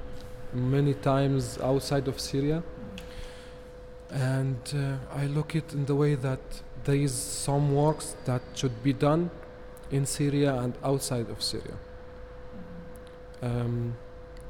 many 0.52 0.94
times 0.94 1.58
outside 1.62 2.08
of 2.08 2.20
Syria, 2.20 2.62
and 4.10 4.60
uh, 4.74 4.96
I 5.14 5.26
look 5.26 5.54
it 5.54 5.72
in 5.72 5.86
the 5.86 5.94
way 5.94 6.14
that 6.14 6.40
there 6.84 6.96
is 6.96 7.14
some 7.14 7.74
works 7.74 8.16
that 8.24 8.42
should 8.54 8.82
be 8.82 8.92
done 8.92 9.30
in 9.90 10.06
Syria 10.06 10.54
and 10.54 10.74
outside 10.84 11.30
of 11.30 11.42
Syria. 11.42 11.76
Um, 13.42 13.96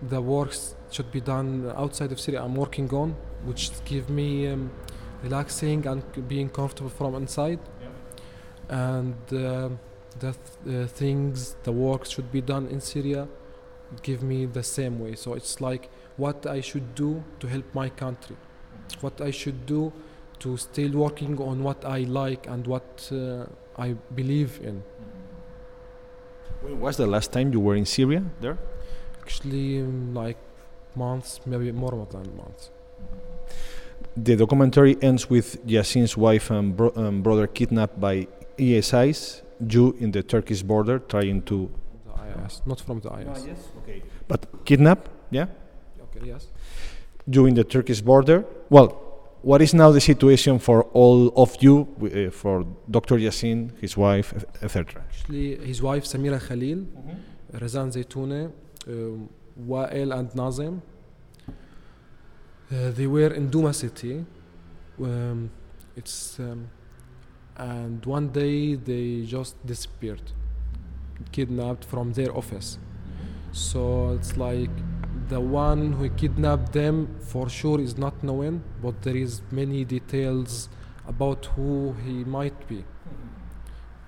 the 0.03 0.21
works 0.21 0.75
should 0.91 1.11
be 1.11 1.21
done 1.21 1.73
outside 1.77 2.13
of 2.13 2.21
Syria. 2.21 2.43
I'm 2.43 2.55
working 2.55 2.93
on, 2.93 3.17
which 3.45 3.71
give 3.85 4.11
me 4.11 4.49
um, 4.49 4.71
relaxing 5.23 5.87
and 5.87 6.03
being 6.29 6.49
comfortable 6.49 6.91
from 6.91 7.15
inside. 7.15 7.59
And 8.69 9.15
uh, 9.33 9.71
the 10.19 10.35
th- 10.65 10.85
uh, 10.85 10.87
things, 10.89 11.57
the 11.63 11.73
work 11.73 12.07
should 12.07 12.33
be 12.33 12.41
done 12.41 12.67
in 12.69 12.81
Syria, 12.81 13.29
give 14.03 14.23
me 14.23 14.47
the 14.47 14.63
same 14.63 14.99
way. 14.99 15.15
So 15.15 15.35
it's 15.35 15.61
like 15.61 15.89
what 16.17 16.47
I 16.47 16.61
should 16.61 16.95
do 16.95 17.23
to 17.41 17.47
help 17.47 17.65
my 17.75 17.89
country, 17.89 18.37
what 19.01 19.21
I 19.21 19.31
should 19.31 19.67
do 19.67 19.93
to 20.41 20.57
still 20.57 20.93
working 20.93 21.41
on 21.41 21.63
what 21.63 21.85
I 21.85 22.01
like 22.01 22.47
and 22.47 22.67
what 22.67 23.11
uh, 23.13 23.47
I 23.79 23.95
believe 24.15 24.61
in. 24.63 24.83
When 26.63 26.81
was 26.81 26.97
the 26.97 27.07
last 27.07 27.33
time 27.33 27.53
you 27.53 27.61
were 27.61 27.77
in 27.77 27.87
Syria 27.87 28.25
there? 28.41 28.59
Actually, 29.23 29.81
um, 29.81 30.15
like 30.15 30.39
months, 30.95 31.41
maybe 31.47 31.73
more 31.73 32.07
than 32.11 32.37
months. 32.37 32.71
The 34.17 34.37
documentary 34.37 34.97
ends 35.03 35.29
with 35.29 35.65
Yassin's 35.67 36.17
wife 36.17 36.51
and, 36.51 36.77
bro- 36.77 36.93
and 36.97 37.23
brother 37.23 37.47
kidnapped 37.47 38.01
by 38.01 38.29
ISIS, 38.59 39.43
you 39.69 39.97
in 39.99 40.11
the 40.11 40.23
Turkish 40.23 40.63
border 40.63 40.99
trying 40.99 41.43
to. 41.43 41.71
The 42.05 42.45
IS, 42.45 42.63
not 42.67 42.81
from 42.81 43.01
the 43.01 43.11
IS. 43.13 43.69
Okay. 43.83 44.03
But 44.29 44.65
kidnap, 44.65 45.09
yeah? 45.31 45.47
Okay, 46.01 46.27
yes. 46.27 46.49
You 47.27 47.47
in 47.47 47.55
the 47.55 47.65
Turkish 47.65 48.01
border. 48.01 48.45
Well, 48.69 49.07
what 49.43 49.63
is 49.63 49.75
now 49.75 49.91
the 49.93 50.01
situation 50.01 50.59
for 50.59 50.85
all 50.93 51.33
of 51.37 51.57
you, 51.61 51.87
uh, 52.03 52.31
for 52.31 52.67
Dr. 52.91 53.17
Yassin, 53.17 53.71
his 53.81 53.97
wife, 53.97 54.35
etc.? 54.63 55.03
Actually, 55.03 55.57
his 55.65 55.81
wife 55.83 56.05
Samira 56.05 56.41
Khalil, 56.41 56.85
Razan 57.53 57.93
Zaitouneh, 57.93 58.51
um, 58.89 59.29
Wael 59.67 60.19
and 60.19 60.35
Nazim. 60.35 60.83
Uh, 61.49 62.91
they 62.91 63.07
were 63.07 63.33
in 63.33 63.49
Duma 63.49 63.73
city. 63.73 64.25
Um, 65.01 65.51
it's 65.95 66.41
um, 66.41 66.69
and 67.57 68.05
one 68.05 68.29
day 68.29 68.75
they 68.75 69.23
just 69.25 69.55
disappeared, 69.67 70.33
kidnapped 71.33 71.85
from 71.85 72.13
their 72.13 72.37
office. 72.37 72.79
So 73.53 74.13
it's 74.13 74.37
like 74.37 74.71
the 75.29 75.41
one 75.41 75.93
who 75.93 76.09
kidnapped 76.11 76.73
them 76.73 77.17
for 77.21 77.49
sure 77.49 77.81
is 77.81 77.97
not 77.97 78.23
known, 78.23 78.63
but 78.83 79.03
there 79.03 79.17
is 79.17 79.43
many 79.51 79.85
details 79.85 80.69
about 81.07 81.47
who 81.47 81.95
he 82.05 82.25
might 82.25 82.69
be. 82.69 82.85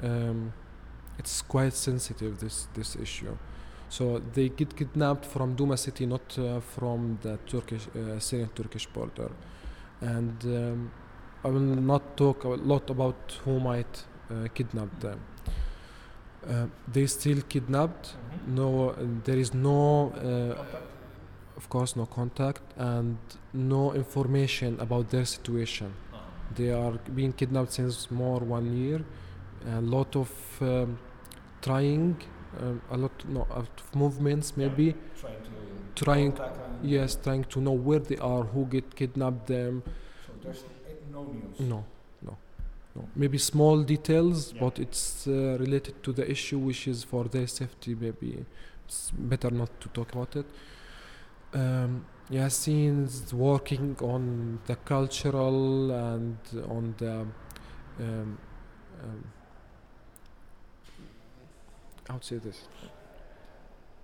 Um, 0.02 0.52
it's 1.18 1.42
quite 1.42 1.72
sensitive 1.72 2.38
this 2.38 2.68
this 2.74 2.94
issue. 2.96 3.36
So 3.88 4.20
they 4.34 4.50
get 4.50 4.76
kidnapped 4.76 5.24
from 5.24 5.54
Duma 5.54 5.76
city, 5.76 6.06
not 6.06 6.38
uh, 6.38 6.60
from 6.60 7.18
the 7.22 7.38
Turkish 7.46 7.88
uh, 7.96 8.18
Syrian 8.18 8.50
Turkish 8.54 8.86
border, 8.86 9.30
and 10.00 10.44
um, 10.44 10.90
I 11.44 11.48
will 11.48 11.60
not 11.60 12.16
talk 12.16 12.44
a 12.44 12.48
lot 12.48 12.90
about 12.90 13.38
who 13.44 13.60
might 13.60 14.04
uh, 14.30 14.48
kidnap 14.54 15.00
them. 15.00 15.20
Uh, 16.48 16.66
they 16.92 17.06
still 17.06 17.40
kidnapped. 17.48 18.14
No, 18.46 18.90
uh, 18.90 18.94
there 19.24 19.36
is 19.38 19.54
no, 19.54 20.12
uh, 20.12 20.64
of 21.56 21.68
course, 21.68 21.96
no 21.96 22.06
contact 22.06 22.62
and 22.76 23.18
no 23.52 23.92
information 23.92 24.78
about 24.80 25.10
their 25.10 25.24
situation. 25.24 25.92
They 26.54 26.70
are 26.70 26.92
being 27.14 27.32
kidnapped 27.32 27.72
since 27.72 28.10
more 28.10 28.40
one 28.40 28.76
year. 28.76 29.04
A 29.66 29.80
lot 29.80 30.16
of 30.16 30.30
um, 30.60 30.98
trying, 31.60 32.16
um, 32.60 32.80
a 32.90 32.96
lot 32.96 33.12
no, 33.28 33.46
of 33.50 33.68
movements 33.94 34.56
maybe 34.56 34.94
Trying 35.20 35.42
to 35.42 36.04
trying, 36.04 36.38
yes, 36.82 37.16
trying 37.22 37.44
to 37.44 37.60
know 37.60 37.72
where 37.72 37.98
they 37.98 38.16
are, 38.18 38.44
who 38.44 38.64
get 38.66 38.94
kidnapped 38.94 39.46
them. 39.48 39.82
So 40.26 40.32
there's 40.42 40.64
no 41.24 41.32
news. 41.32 41.60
No, 41.60 41.84
no, 42.22 42.36
no. 42.96 43.08
Maybe 43.16 43.38
small 43.38 43.82
details, 43.82 44.52
Yeah. 44.52 44.60
but 44.60 44.78
it's 44.78 45.26
uh, 45.26 45.56
related 45.60 46.02
to 46.02 46.12
the 46.12 46.24
issue, 46.30 46.58
which 46.58 46.86
is 46.88 47.04
for 47.04 47.24
their 47.24 47.46
safety. 47.46 47.94
Maybe 47.94 48.44
it's 48.84 49.10
better 49.10 49.50
not 49.50 49.70
to 49.80 49.88
talk 49.88 50.12
about 50.12 50.36
it. 50.36 50.46
Um, 51.54 52.04
Yassin's 52.30 53.32
working 53.32 53.96
on 54.02 54.58
the 54.66 54.76
cultural 54.76 55.90
and 55.90 56.36
on 56.68 56.94
the 56.98 57.14
um, 58.00 58.38
um, 59.02 59.24
how 62.08 62.18
to 62.18 62.24
say 62.24 62.36
this? 62.38 62.58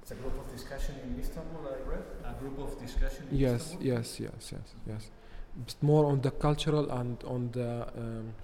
It's 0.03 0.11
a 0.11 0.15
group 0.17 0.39
of 0.39 0.51
discussion 0.53 0.95
in 1.05 1.19
Istanbul, 1.21 1.63
I 1.69 1.89
read. 1.91 2.05
A 2.25 2.35
group 2.41 2.59
of 2.59 2.79
discussion 2.81 3.29
in 3.31 3.39
Yes, 3.39 3.61
Istanbul? 3.63 3.87
yes, 3.87 4.21
yes, 4.21 4.53
yes, 4.53 4.75
yes. 4.87 5.11
More 5.81 6.07
on 6.07 6.21
the 6.21 6.31
cultural 6.31 6.91
and 6.91 7.23
on 7.25 7.51
the 7.53 7.87
um, 7.97 8.35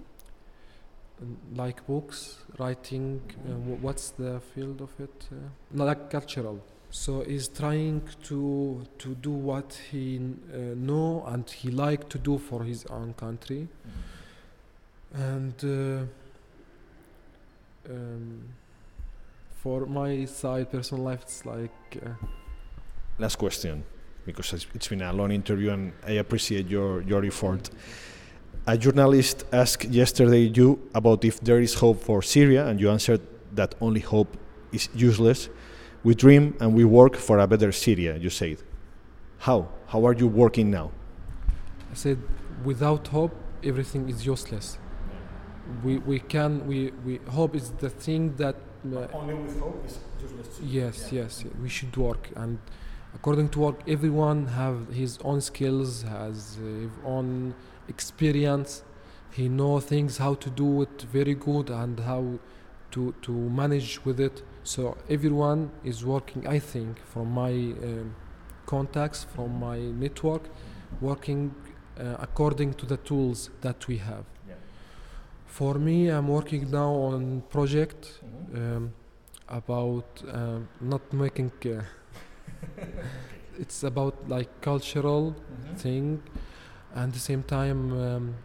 like 1.55 1.85
books, 1.85 2.37
writing. 2.57 3.21
Uh, 3.45 3.51
what's 3.81 4.11
the 4.11 4.39
field 4.53 4.81
of 4.81 4.89
it? 4.99 5.27
Uh, 5.31 5.83
like 5.83 6.09
cultural. 6.09 6.59
So 6.89 7.21
he's 7.21 7.47
trying 7.47 8.01
to 8.23 8.85
to 8.97 9.15
do 9.15 9.31
what 9.31 9.79
he 9.91 10.17
uh, 10.53 10.57
know 10.75 11.23
and 11.27 11.49
he 11.49 11.71
like 11.71 12.09
to 12.09 12.17
do 12.17 12.37
for 12.37 12.63
his 12.63 12.85
own 12.85 13.13
country. 13.13 13.67
And 15.13 15.55
uh, 15.63 16.05
um, 17.89 18.43
for 19.61 19.85
my 19.85 20.25
side, 20.25 20.71
personal 20.71 21.03
life, 21.03 21.21
it's 21.23 21.45
like. 21.45 21.97
Uh, 22.05 22.09
Last 23.19 23.35
question, 23.37 23.83
because 24.25 24.53
it's- 24.53 24.67
it's 24.75 24.87
been 24.87 25.01
a 25.01 25.11
long 25.13 25.31
interview 25.31 25.71
and 25.71 25.93
I 26.07 26.13
appreciate 26.19 26.67
your, 26.69 27.01
your 27.01 27.25
effort. 27.25 27.69
A 28.67 28.77
journalist 28.77 29.43
asked 29.51 29.85
yesterday 29.85 30.51
you 30.53 30.79
about 30.93 31.25
if 31.25 31.39
there 31.41 31.59
is 31.59 31.73
hope 31.75 31.99
for 32.03 32.21
Syria, 32.21 32.67
and 32.67 32.79
you 32.79 32.89
answered 32.91 33.21
that 33.55 33.73
only 33.81 34.01
hope 34.01 34.37
is 34.71 34.87
useless. 34.95 35.49
We 36.03 36.13
dream 36.15 36.55
and 36.59 36.73
we 36.75 36.85
work 36.85 37.15
for 37.15 37.39
a 37.39 37.47
better 37.47 37.71
Syria, 37.71 38.17
you 38.17 38.29
said. 38.29 38.57
How? 39.39 39.69
How 39.87 40.05
are 40.05 40.13
you 40.13 40.27
working 40.27 40.69
now? 40.69 40.91
I 41.91 41.95
said, 41.95 42.19
without 42.63 43.07
hope, 43.07 43.35
everything 43.63 44.07
is 44.09 44.25
useless. 44.25 44.77
We, 45.83 45.97
we 45.97 46.19
can, 46.19 46.65
we, 46.67 46.91
we, 47.05 47.19
hope 47.29 47.55
is 47.55 47.71
the 47.71 47.89
thing 47.89 48.35
that, 48.37 48.55
uh, 48.93 49.07
Only 49.13 49.33
with 49.35 49.59
hope 49.59 49.83
is 49.87 49.97
useless. 50.21 50.59
yes, 50.63 51.11
yes, 51.11 51.43
we 51.61 51.69
should 51.69 51.95
work. 51.97 52.29
And 52.35 52.59
according 53.13 53.49
to 53.49 53.59
work, 53.59 53.79
everyone 53.87 54.47
have 54.47 54.89
his 54.93 55.17
own 55.23 55.41
skills, 55.41 56.03
has 56.03 56.57
uh, 56.59 56.65
his 56.65 56.91
own 57.05 57.53
experience. 57.87 58.83
He 59.31 59.47
know 59.47 59.79
things, 59.79 60.17
how 60.17 60.33
to 60.35 60.49
do 60.49 60.81
it 60.81 61.01
very 61.11 61.35
good 61.35 61.69
and 61.69 61.99
how 61.99 62.39
to, 62.91 63.13
to 63.21 63.31
manage 63.31 64.03
with 64.05 64.19
it. 64.19 64.43
So 64.63 64.97
everyone 65.09 65.71
is 65.83 66.03
working, 66.05 66.47
I 66.47 66.59
think, 66.59 66.99
from 67.05 67.31
my 67.31 67.51
um, 67.51 68.15
contacts, 68.65 69.23
from 69.23 69.59
my 69.59 69.77
network, 69.77 70.43
working 70.99 71.55
uh, 71.99 72.15
according 72.19 72.73
to 72.75 72.85
the 72.85 72.97
tools 72.97 73.49
that 73.61 73.87
we 73.87 73.97
have. 73.97 74.25
Yeah. 74.47 74.55
For 75.45 75.75
me, 75.75 76.09
I'm 76.09 76.27
working 76.27 76.69
now 76.71 76.91
on 76.91 77.43
project 77.49 78.19
Mm-hmm. 78.23 78.75
um, 78.75 78.93
about 79.47 80.23
um, 80.31 80.67
not 80.79 81.13
making. 81.13 81.51
Uh, 81.65 81.83
it's 83.59 83.83
about 83.83 84.27
like 84.27 84.49
cultural 84.61 85.35
Mm-hmm. 85.51 85.75
thing, 85.75 86.23
and 86.93 87.03
at 87.09 87.13
the 87.13 87.19
same 87.19 87.43
time, 87.43 87.91
um, 87.93 88.35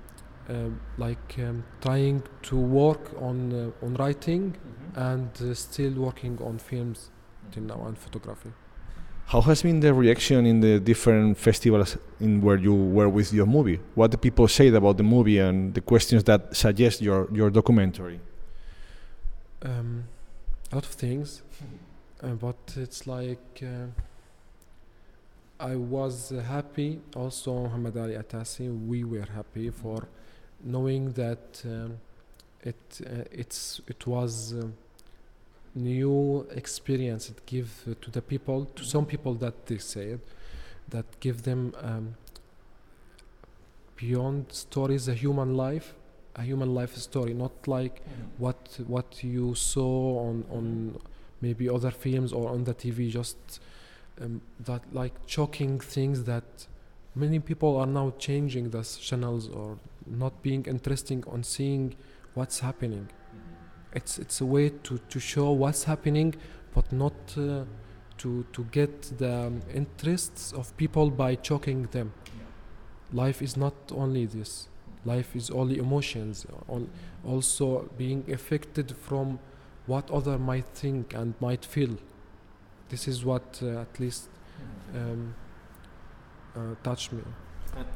uh, 0.49 0.71
like 0.97 1.37
um, 1.39 1.65
trying 1.81 2.23
to 2.43 2.57
work 2.57 3.11
on 3.21 3.53
uh, 3.53 3.85
on 3.87 3.95
writing 3.95 4.57
and 4.95 5.31
uh, 5.43 5.55
still 5.55 5.93
working 5.95 6.39
on 6.43 6.59
films 6.59 7.11
till 7.51 7.63
now 7.65 7.85
and 7.87 7.99
photography. 7.99 8.53
How 9.27 9.41
has 9.43 9.63
been 9.63 9.81
the 9.81 9.93
reaction 9.93 10.47
in 10.47 10.61
the 10.61 10.79
different 10.81 11.37
festivals 11.39 11.97
in 12.21 12.41
where 12.41 12.57
you 12.57 12.75
were 12.75 13.09
with 13.09 13.33
your 13.33 13.47
movie? 13.47 13.81
What 13.95 14.11
the 14.13 14.19
people 14.19 14.47
said 14.49 14.75
about 14.75 14.97
the 14.99 15.03
movie 15.03 15.39
and 15.39 15.75
the 15.75 15.81
questions 15.81 16.25
that 16.25 16.57
suggest 16.57 17.03
your, 17.03 17.29
your 17.33 17.51
documentary? 17.51 18.21
Um, 19.63 20.05
a 20.71 20.75
lot 20.77 20.85
of 20.85 20.91
things, 20.93 21.43
uh, 22.23 22.29
but 22.31 22.57
it's 22.77 23.07
like 23.07 23.63
uh, 23.63 23.87
I 25.59 25.77
was 25.77 26.33
uh, 26.33 26.41
happy. 26.43 27.01
Also, 27.15 27.53
Muhammad 27.63 27.97
Ali 27.97 28.15
Atassi, 28.15 28.69
we 28.87 29.05
were 29.05 29.27
happy 29.35 29.71
for 29.71 30.07
knowing 30.63 31.13
that 31.13 31.63
um, 31.65 31.99
it 32.63 33.01
uh, 33.07 33.25
it's 33.31 33.81
it 33.87 34.07
was. 34.07 34.55
New 35.79 36.47
experience. 36.53 37.29
It 37.29 37.45
give 37.45 37.71
uh, 37.87 37.93
to 38.01 38.11
the 38.11 38.23
people 38.23 38.65
to 38.77 38.83
some 38.83 39.05
people 39.05 39.35
that 39.35 39.67
they 39.67 39.77
said 39.77 40.21
that 40.89 41.05
give 41.21 41.43
them 41.43 41.75
um, 41.83 42.15
beyond 43.95 44.47
stories 44.53 45.07
a 45.07 45.13
human 45.13 45.55
life 45.55 45.93
a 46.35 46.43
human 46.43 46.75
life 46.75 46.95
story. 46.97 47.35
Not 47.35 47.53
like 47.67 48.03
what 48.39 48.79
what 48.87 49.23
you 49.23 49.55
saw 49.55 50.21
on 50.29 50.45
on 50.51 50.99
maybe 51.41 51.69
other 51.69 51.91
films 51.91 52.33
or 52.33 52.49
on 52.51 52.65
the 52.65 52.75
TV 52.75 53.11
just 53.11 53.61
um, 54.21 54.41
that 54.61 54.83
like 54.93 55.15
shocking 55.27 55.79
things 55.79 56.25
that 56.25 56.67
many 57.15 57.39
people 57.39 57.77
are 57.77 57.87
now 57.87 58.13
changing 58.19 58.71
the 58.71 58.83
channels 58.83 59.49
or 59.49 59.79
not 60.07 60.43
being 60.43 60.65
interesting 60.65 61.25
on 61.27 61.43
seeing 61.43 61.95
what's 62.35 62.61
happening. 62.61 63.09
It's 63.93 64.19
it's 64.19 64.41
a 64.41 64.47
way 64.47 64.71
to, 64.85 64.99
to 64.99 65.21
show 65.21 65.51
what's 65.53 65.85
happening 65.85 66.35
but 66.75 66.93
not 66.93 67.15
uh, 67.39 67.65
to 68.19 68.45
to 68.53 68.65
get 68.71 69.19
the 69.19 69.47
um, 69.47 69.63
interests 69.75 70.53
of 70.53 70.77
people 70.77 71.11
by 71.11 71.35
choking 71.35 71.85
them. 71.93 72.13
Life 73.13 73.41
is 73.41 73.57
not 73.57 73.75
only 73.93 74.27
this. 74.27 74.69
Life 75.05 75.37
is 75.37 75.51
only 75.51 75.79
emotions 75.79 76.47
al- 76.69 76.89
also 77.25 77.89
being 77.97 78.25
affected 78.31 78.97
from 78.97 79.39
what 79.87 80.11
other 80.11 80.39
might 80.39 80.67
think 80.75 81.15
and 81.15 81.35
might 81.41 81.65
feel. 81.65 81.97
This 82.89 83.09
is 83.09 83.25
what 83.25 83.61
uh, 83.63 83.81
at 83.81 84.01
least 84.01 84.29
um, 84.95 85.35
uh, 86.57 86.61
touched 86.83 87.13
me. 87.13 87.23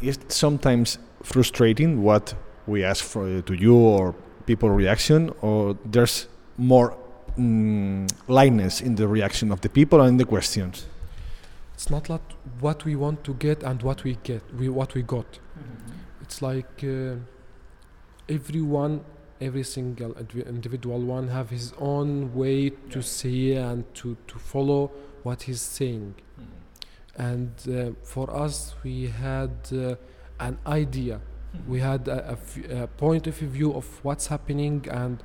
Is 0.00 0.16
it 0.16 0.32
sometimes 0.32 0.98
frustrating 1.22 2.02
what 2.02 2.34
we 2.66 2.84
ask 2.84 3.04
for, 3.04 3.40
to 3.42 3.54
you 3.54 3.76
or 3.76 4.14
people 4.46 4.70
reaction, 4.70 5.32
or 5.40 5.76
there's 5.84 6.26
more 6.58 6.96
mm, 7.38 8.10
lightness 8.28 8.80
in 8.80 8.96
the 8.96 9.08
reaction 9.08 9.52
of 9.52 9.60
the 9.60 9.68
people 9.68 10.00
and 10.00 10.10
in 10.10 10.16
the 10.16 10.24
questions? 10.24 10.86
it's 11.80 11.88
not 11.88 12.10
like 12.10 12.32
what 12.60 12.84
we 12.84 12.94
want 12.94 13.24
to 13.24 13.32
get 13.32 13.62
and 13.62 13.82
what 13.82 14.04
we 14.04 14.18
get 14.22 14.42
we 14.54 14.68
what 14.68 14.92
we 14.94 15.00
got. 15.00 15.38
It's 16.20 16.42
like 16.42 16.84
uh, 16.84 17.14
everyone 18.28 19.00
every 19.40 19.62
single 19.62 20.14
individual 20.46 21.00
one 21.00 21.28
have 21.28 21.50
his 21.50 21.72
own 21.78 22.34
way 22.34 22.70
to 22.90 23.02
see 23.02 23.54
and 23.54 23.84
to, 23.94 24.16
to 24.26 24.38
follow 24.38 24.90
what 25.22 25.42
he's 25.42 25.60
saying 25.60 26.14
and 27.16 27.50
uh, 27.68 27.90
for 28.02 28.30
us 28.30 28.74
we 28.82 29.08
had 29.08 29.50
uh, 29.72 29.94
an 30.38 30.58
idea. 30.66 31.20
We 31.68 31.80
had 31.80 32.08
a, 32.08 32.30
a 32.30 32.32
f- 32.32 32.70
a 32.70 32.86
point 32.86 33.26
of 33.26 33.34
view 33.34 33.74
of 33.74 33.86
what's 34.04 34.28
happening 34.28 34.86
and 34.90 35.22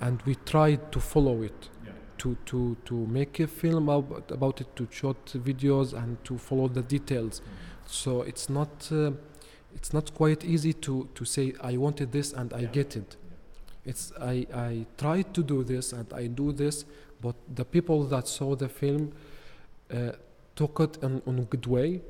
and 0.00 0.20
we 0.22 0.34
tried 0.34 0.92
to 0.92 1.00
follow 1.00 1.42
it. 1.42 1.70
To, 2.18 2.36
to, 2.46 2.76
to 2.86 2.94
make 3.06 3.38
a 3.38 3.46
film 3.46 3.88
about, 3.88 4.32
about 4.32 4.60
it 4.60 4.74
to 4.74 4.88
shoot 4.90 5.24
videos 5.26 5.92
and 5.92 6.16
to 6.24 6.36
follow 6.36 6.66
the 6.66 6.82
details. 6.82 7.42
So 7.86 8.22
it's 8.22 8.48
not 8.48 8.88
uh, 8.90 9.12
it's 9.72 9.92
not 9.92 10.12
quite 10.14 10.44
easy 10.44 10.72
to, 10.72 11.08
to 11.14 11.24
say 11.24 11.54
I 11.60 11.76
wanted 11.76 12.10
this 12.10 12.32
and 12.32 12.52
I 12.52 12.64
get 12.64 12.96
it. 12.96 13.16
It's 13.90 14.12
I, 14.20 14.46
I 14.54 14.86
tried 14.96 15.28
to 15.34 15.42
do 15.42 15.64
this 15.64 15.92
and 15.92 16.06
I 16.12 16.26
do 16.28 16.52
this, 16.52 16.84
but 17.22 17.34
the 17.54 17.64
people 17.64 18.04
that 18.04 18.28
saw 18.28 18.54
the 18.54 18.68
film 18.68 19.12
uh, 19.90 20.12
took 20.54 20.80
it 20.80 20.98
in, 21.02 21.22
in 21.26 21.38
a 21.38 21.46
good 21.52 21.66
way. 21.66 22.00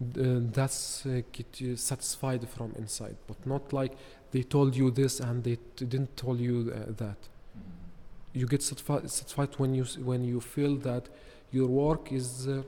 Uh, 0.00 0.40
that's 0.52 1.04
uh, 1.06 1.22
get 1.32 1.60
you 1.60 1.74
satisfied 1.76 2.48
from 2.48 2.72
inside, 2.78 3.16
but 3.26 3.36
not 3.46 3.72
like 3.72 3.92
they 4.30 4.42
told 4.44 4.76
you 4.76 4.90
this 4.92 5.20
and 5.20 5.42
they 5.42 5.56
t- 5.76 5.86
didn't 5.86 6.16
tell 6.16 6.36
you 6.36 6.72
uh, 6.72 6.92
that. 6.98 7.18
you 8.32 8.46
get 8.46 8.62
satisfied, 8.62 9.10
satisfied 9.10 9.50
when 9.58 9.74
you 9.74 9.84
when 10.04 10.24
you 10.24 10.40
feel 10.40 10.76
that 10.76 11.08
your 11.50 11.66
work 11.66 12.12
is 12.12 12.46
uh, 12.46 12.62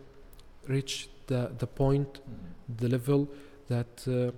reach 0.69 1.09
the 1.27 1.51
the 1.59 1.67
point, 1.67 2.21
the 2.79 2.89
level 2.89 3.29
that 3.69 3.93
uh, 4.09 4.33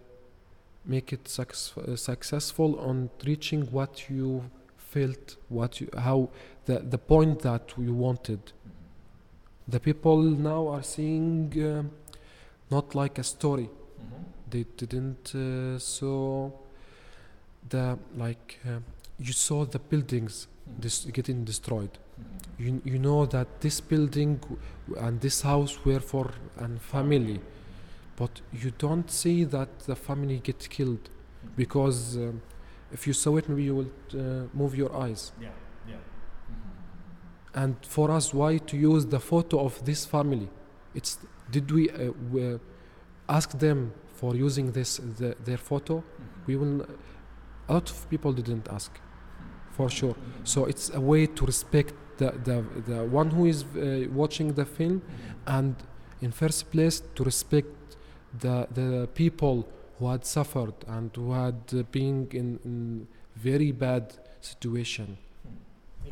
make 0.84 1.12
it 1.12 1.28
success, 1.28 1.76
uh, 1.78 1.96
successful 1.96 2.78
on 2.80 3.10
reaching 3.24 3.62
what 3.72 4.10
you 4.10 4.50
felt, 4.76 5.36
what 5.48 5.80
you, 5.80 5.88
how 5.96 6.28
the 6.66 6.78
the 6.80 6.98
point 6.98 7.40
that 7.40 7.72
you 7.78 7.94
wanted. 7.94 8.40
The 9.68 9.80
people 9.80 10.20
now 10.22 10.68
are 10.68 10.82
seeing 10.82 11.52
um 11.64 11.90
not 12.70 12.94
like 12.94 13.18
a 13.18 13.24
story. 13.24 13.68
They 14.50 14.64
didn't 14.76 15.34
uh, 15.34 15.78
saw 15.78 16.50
the 17.68 17.98
like 18.16 18.58
uh, 18.66 18.80
you 19.18 19.32
saw 19.32 19.64
the 19.64 19.78
buildings 19.78 20.46
dis- 20.80 21.06
getting 21.12 21.44
destroyed. 21.44 21.98
You 22.58 22.80
you 22.84 22.98
know 22.98 23.26
that 23.26 23.60
this 23.60 23.80
building 23.80 24.40
and 24.98 25.20
this 25.20 25.42
house 25.42 25.84
were 25.84 26.00
for 26.00 26.30
and 26.58 26.80
family, 26.80 27.40
but 28.22 28.40
you 28.52 28.70
don't 28.78 29.10
see 29.10 29.42
that 29.42 29.70
the 29.88 29.96
family 29.96 30.38
get 30.48 30.60
killed 30.76 31.04
because 31.56 32.16
um, 32.16 32.40
if 32.92 33.00
you 33.08 33.12
saw 33.12 33.36
it, 33.38 33.48
maybe 33.48 33.64
you 33.64 33.74
will 33.80 33.92
uh, 34.14 34.46
move 34.54 34.76
your 34.76 34.92
eyes. 35.04 35.32
Yeah, 35.40 35.48
yeah. 35.88 35.96
And 37.62 37.74
for 37.96 38.12
us, 38.12 38.32
why 38.32 38.58
to 38.58 38.76
use 38.76 39.06
the 39.06 39.18
photo 39.18 39.64
of 39.68 39.84
this 39.84 40.06
family? 40.06 40.48
It's 40.94 41.18
did 41.50 41.66
we, 41.72 41.90
uh, 41.90 42.12
we 42.30 42.60
ask 43.28 43.58
them 43.58 43.92
for 44.14 44.36
using 44.36 44.70
this 44.70 45.00
the, 45.18 45.34
their 45.44 45.58
photo? 45.70 46.04
We 46.46 46.54
will. 46.54 46.86
A 47.68 47.72
lot 47.72 47.90
of 47.90 48.08
people 48.08 48.32
didn't 48.32 48.68
ask, 48.68 48.92
for 49.76 49.88
sure. 49.90 50.16
So 50.44 50.66
it's 50.66 50.90
a 50.94 51.00
way 51.00 51.26
to 51.26 51.42
respect 51.52 51.94
the 52.18 52.30
the, 52.48 52.56
the 52.86 53.04
one 53.20 53.30
who 53.30 53.46
is 53.46 53.64
uh, 53.64 54.06
watching 54.12 54.54
the 54.54 54.64
film, 54.64 55.02
and 55.46 55.74
in 56.20 56.30
first 56.30 56.70
place 56.70 57.02
to 57.16 57.24
respect 57.24 57.81
the 58.40 58.66
the 58.74 59.08
people 59.14 59.66
who 59.98 60.08
had 60.10 60.24
suffered 60.24 60.74
and 60.88 61.10
who 61.14 61.32
had 61.32 61.90
been 61.92 62.28
in, 62.32 62.58
in 62.64 63.06
very 63.36 63.72
bad 63.72 64.14
situation. 64.40 65.16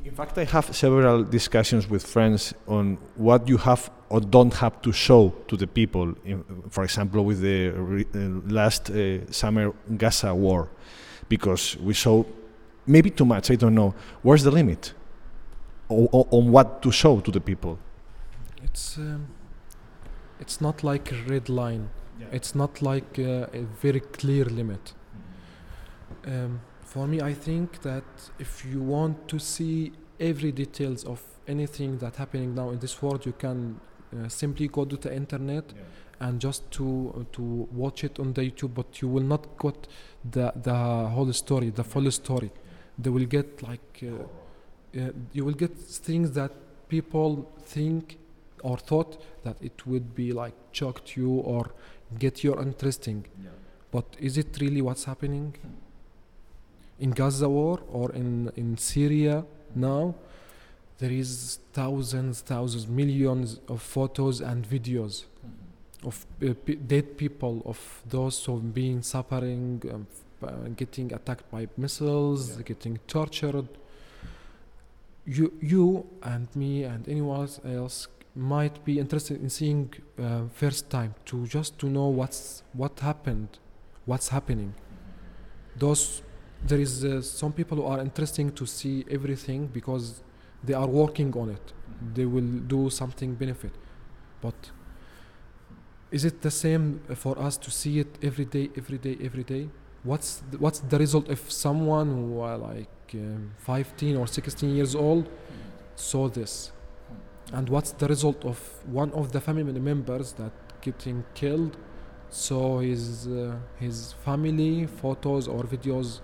In 0.05 0.15
fact, 0.15 0.39
I 0.39 0.45
have 0.45 0.75
several 0.75 1.25
discussions 1.25 1.89
with 1.91 2.07
friends 2.07 2.55
on 2.69 2.97
what 3.17 3.49
you 3.49 3.57
have 3.59 3.91
or 4.09 4.21
don't 4.21 4.55
have 4.55 4.81
to 4.83 4.93
show 4.93 5.35
to 5.49 5.57
the 5.57 5.67
people. 5.67 6.15
In, 6.25 6.45
for 6.71 6.85
example, 6.85 7.25
with 7.25 7.41
the 7.41 7.71
re, 7.71 8.07
uh, 8.15 8.19
last 8.49 8.91
uh, 8.91 9.31
summer 9.33 9.73
Gaza 9.97 10.33
war, 10.35 10.69
because 11.29 11.77
we 11.79 11.93
saw 11.95 12.25
maybe 12.87 13.11
too 13.11 13.25
much. 13.25 13.51
I 13.51 13.57
don't 13.57 13.75
know. 13.75 13.95
Where's 14.23 14.45
the 14.45 14.51
limit 14.53 14.95
o- 15.91 16.09
o- 16.13 16.29
on 16.31 16.51
what 16.53 16.83
to 16.83 16.93
show 16.93 17.21
to 17.21 17.31
the 17.31 17.41
people? 17.41 17.79
It's 18.63 18.97
um, 18.97 19.27
it's 20.39 20.61
not 20.61 20.85
like 20.85 21.11
a 21.13 21.17
red 21.29 21.49
line. 21.49 21.89
It's 22.33 22.55
not 22.55 22.83
like 22.83 23.19
uh, 23.19 23.47
a 23.53 23.63
very 23.83 24.01
clear 24.01 24.45
limit. 24.45 24.95
Um, 26.27 26.61
for 26.83 27.07
me, 27.07 27.21
I 27.21 27.35
think 27.35 27.83
that 27.83 28.05
if 28.39 28.65
you 28.65 28.81
want 28.81 29.29
to 29.29 29.39
see 29.39 29.93
every 30.19 30.53
details 30.53 31.05
of 31.05 31.23
anything 31.47 31.99
that 31.99 32.17
happening 32.17 32.55
now 32.55 32.71
in 32.71 32.79
this 32.79 33.01
world, 33.03 33.25
you 33.27 33.33
can 33.33 33.81
uh, 34.13 34.29
simply 34.29 34.69
go 34.69 34.85
to 34.85 34.97
the 34.97 35.15
internet 35.15 35.73
and 36.21 36.41
just 36.41 36.71
to 36.73 37.27
to 37.33 37.69
watch 37.73 38.05
it 38.05 38.19
on 38.19 38.33
the 38.33 38.43
YouTube. 38.43 38.75
But 38.75 39.01
you 39.01 39.09
will 39.09 39.23
not 39.23 39.47
get 39.59 39.89
the 40.31 40.53
the 40.57 40.75
whole 41.09 41.33
story, 41.33 41.71
the 41.71 41.85
full 41.85 42.11
story. 42.11 42.51
They 42.99 43.11
will 43.11 43.27
get 43.27 43.63
like 43.63 44.03
uh, 44.03 45.01
uh, 45.01 45.13
you 45.33 45.45
will 45.45 45.55
get 45.55 45.77
things 45.79 46.33
that 46.33 46.53
people 46.89 47.51
think 47.65 48.19
or 48.63 48.77
thought 48.77 49.23
that 49.45 49.57
it 49.61 49.87
would 49.87 50.15
be 50.15 50.33
like 50.33 50.55
shocked 50.73 51.17
you 51.17 51.31
or 51.31 51.71
get 52.19 52.45
your 52.45 52.61
interesting. 52.61 53.27
But 53.91 54.05
is 54.19 54.39
it 54.39 54.57
really 54.61 54.83
what's 54.83 55.05
happening 55.05 55.55
in 56.99 57.11
Gaza 57.11 57.49
war 57.49 57.81
or 57.91 58.13
in 58.13 58.51
in 58.57 58.77
Syria 58.79 59.45
now? 59.75 60.15
There 60.99 61.11
is 61.11 61.59
thousands, 61.73 62.43
thousands, 62.43 62.87
millions 62.87 63.59
of 63.69 63.81
photos 63.81 64.43
and 64.43 64.69
videos 64.69 65.25
of 66.05 66.27
uh, 66.43 66.55
pe- 66.65 66.75
dead 66.75 67.17
people, 67.17 67.63
of 67.65 67.79
those 68.09 68.45
who 68.45 68.55
have 68.57 68.75
been 68.75 69.03
suffering, 69.03 69.83
um, 69.93 70.07
uh, 70.43 70.69
getting 70.77 71.13
attacked 71.13 71.51
by 71.51 71.69
missiles, 71.77 72.57
getting 72.65 72.99
tortured. 73.07 73.69
You, 75.27 75.53
you 75.61 76.07
and 76.23 76.49
me 76.55 76.85
and 76.85 77.09
anyone 77.09 77.49
else 77.65 78.09
might 78.41 78.83
be 78.85 78.99
interested 78.99 79.41
in 79.43 79.51
seeing 79.51 79.93
uh, 80.19 80.43
first 80.55 80.89
time 80.89 81.15
to 81.27 81.47
just 81.47 81.79
to 81.79 81.87
know 81.87 82.09
what's 82.09 82.63
what 82.73 82.99
happened, 83.01 83.59
what's 84.07 84.29
happening. 84.29 84.75
Those 85.77 86.23
there 86.67 86.81
is 86.81 87.05
uh, 87.05 87.21
some 87.23 87.53
people 87.53 87.77
who 87.79 87.85
are 87.85 88.01
interesting 88.01 88.51
to 88.53 88.67
see 88.67 89.05
everything 89.11 89.67
because 89.67 90.23
they 90.65 90.75
are 90.75 90.87
working 90.87 91.33
on 91.37 91.51
it. 91.51 91.73
They 92.15 92.25
will 92.25 92.51
do 92.67 92.91
something 92.91 93.35
benefit, 93.35 93.73
but 94.41 94.71
is 96.11 96.25
it 96.25 96.41
the 96.41 96.51
same 96.51 97.01
for 97.15 97.39
us 97.39 97.57
to 97.59 97.71
see 97.71 98.01
it 98.01 98.19
every 98.23 98.47
day, 98.47 98.71
every 98.77 98.99
day, 98.99 99.17
every 99.23 99.45
day? 99.45 99.69
What's 100.03 100.43
the, 100.51 100.59
what's 100.59 100.81
the 100.81 100.99
result 100.99 101.29
if 101.29 101.53
someone 101.53 102.09
who 102.09 102.41
are 102.41 102.57
like 102.57 102.89
um, 103.15 103.53
15 103.59 104.17
or 104.17 104.27
16 104.27 104.75
years 104.75 104.95
old 104.95 105.29
saw 105.95 106.29
this? 106.29 106.73
And 107.53 107.69
what's 107.69 107.93
the 107.93 108.07
result 108.07 108.45
of 108.45 108.59
one 108.87 109.13
of 109.13 109.33
the 109.33 109.41
family 109.41 109.65
members 109.65 110.33
that 110.35 110.53
getting 110.81 111.25
killed? 111.35 111.77
so 112.31 112.79
his 112.79 113.27
uh, 113.27 113.57
his 113.79 114.13
family 114.25 114.87
photos 114.87 115.49
or 115.49 115.65
videos 115.65 116.21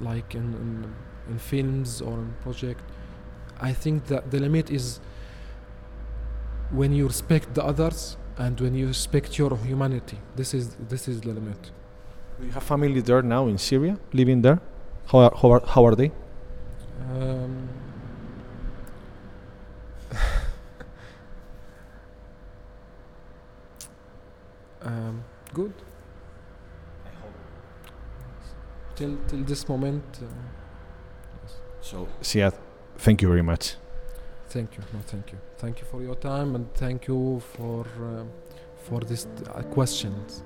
like 0.00 0.34
in, 0.34 0.54
in 0.54 0.94
in 1.28 1.38
films 1.38 2.00
or 2.00 2.14
in 2.14 2.32
project. 2.42 2.80
I 3.60 3.72
think 3.72 4.06
that 4.06 4.30
the 4.30 4.38
limit 4.38 4.70
is 4.70 5.00
when 6.70 6.92
you 6.92 7.06
respect 7.06 7.54
the 7.54 7.64
others 7.64 8.16
and 8.38 8.58
when 8.60 8.74
you 8.74 8.86
respect 8.86 9.36
your 9.36 9.56
humanity. 9.56 10.18
This 10.36 10.54
is 10.54 10.76
this 10.88 11.08
is 11.08 11.20
the 11.20 11.34
limit. 11.34 11.70
Do 12.40 12.46
you 12.46 12.52
have 12.52 12.62
family 12.62 13.00
there 13.00 13.22
now 13.22 13.48
in 13.48 13.58
Syria, 13.58 13.98
living 14.12 14.40
there? 14.42 14.60
How 15.08 15.18
are, 15.18 15.32
how 15.36 15.50
are, 15.50 15.62
how 15.66 15.84
are 15.84 15.94
they? 15.94 16.10
Um, 17.12 17.68
um, 24.82 25.22
good. 25.54 25.72
Till 28.96 29.16
till 29.28 29.44
this 29.44 29.68
moment, 29.68 30.04
uh, 30.22 30.26
So, 31.82 32.06
Ziad, 32.22 32.52
thank 32.98 33.22
you 33.22 33.28
very 33.28 33.42
much. 33.42 33.76
thank 34.48 34.76
you. 34.76 34.82
No, 34.92 35.00
thank 35.06 35.32
you. 35.32 35.38
Thank 35.58 35.78
you 35.80 35.86
for 35.90 36.02
your 36.02 36.16
time 36.16 36.54
and 36.56 36.66
thank 36.74 37.08
you 37.08 37.40
for 37.56 37.86
uh, 38.02 38.24
for 38.88 39.00
these 39.00 39.26
uh, 39.54 39.62
questions. 39.74 40.42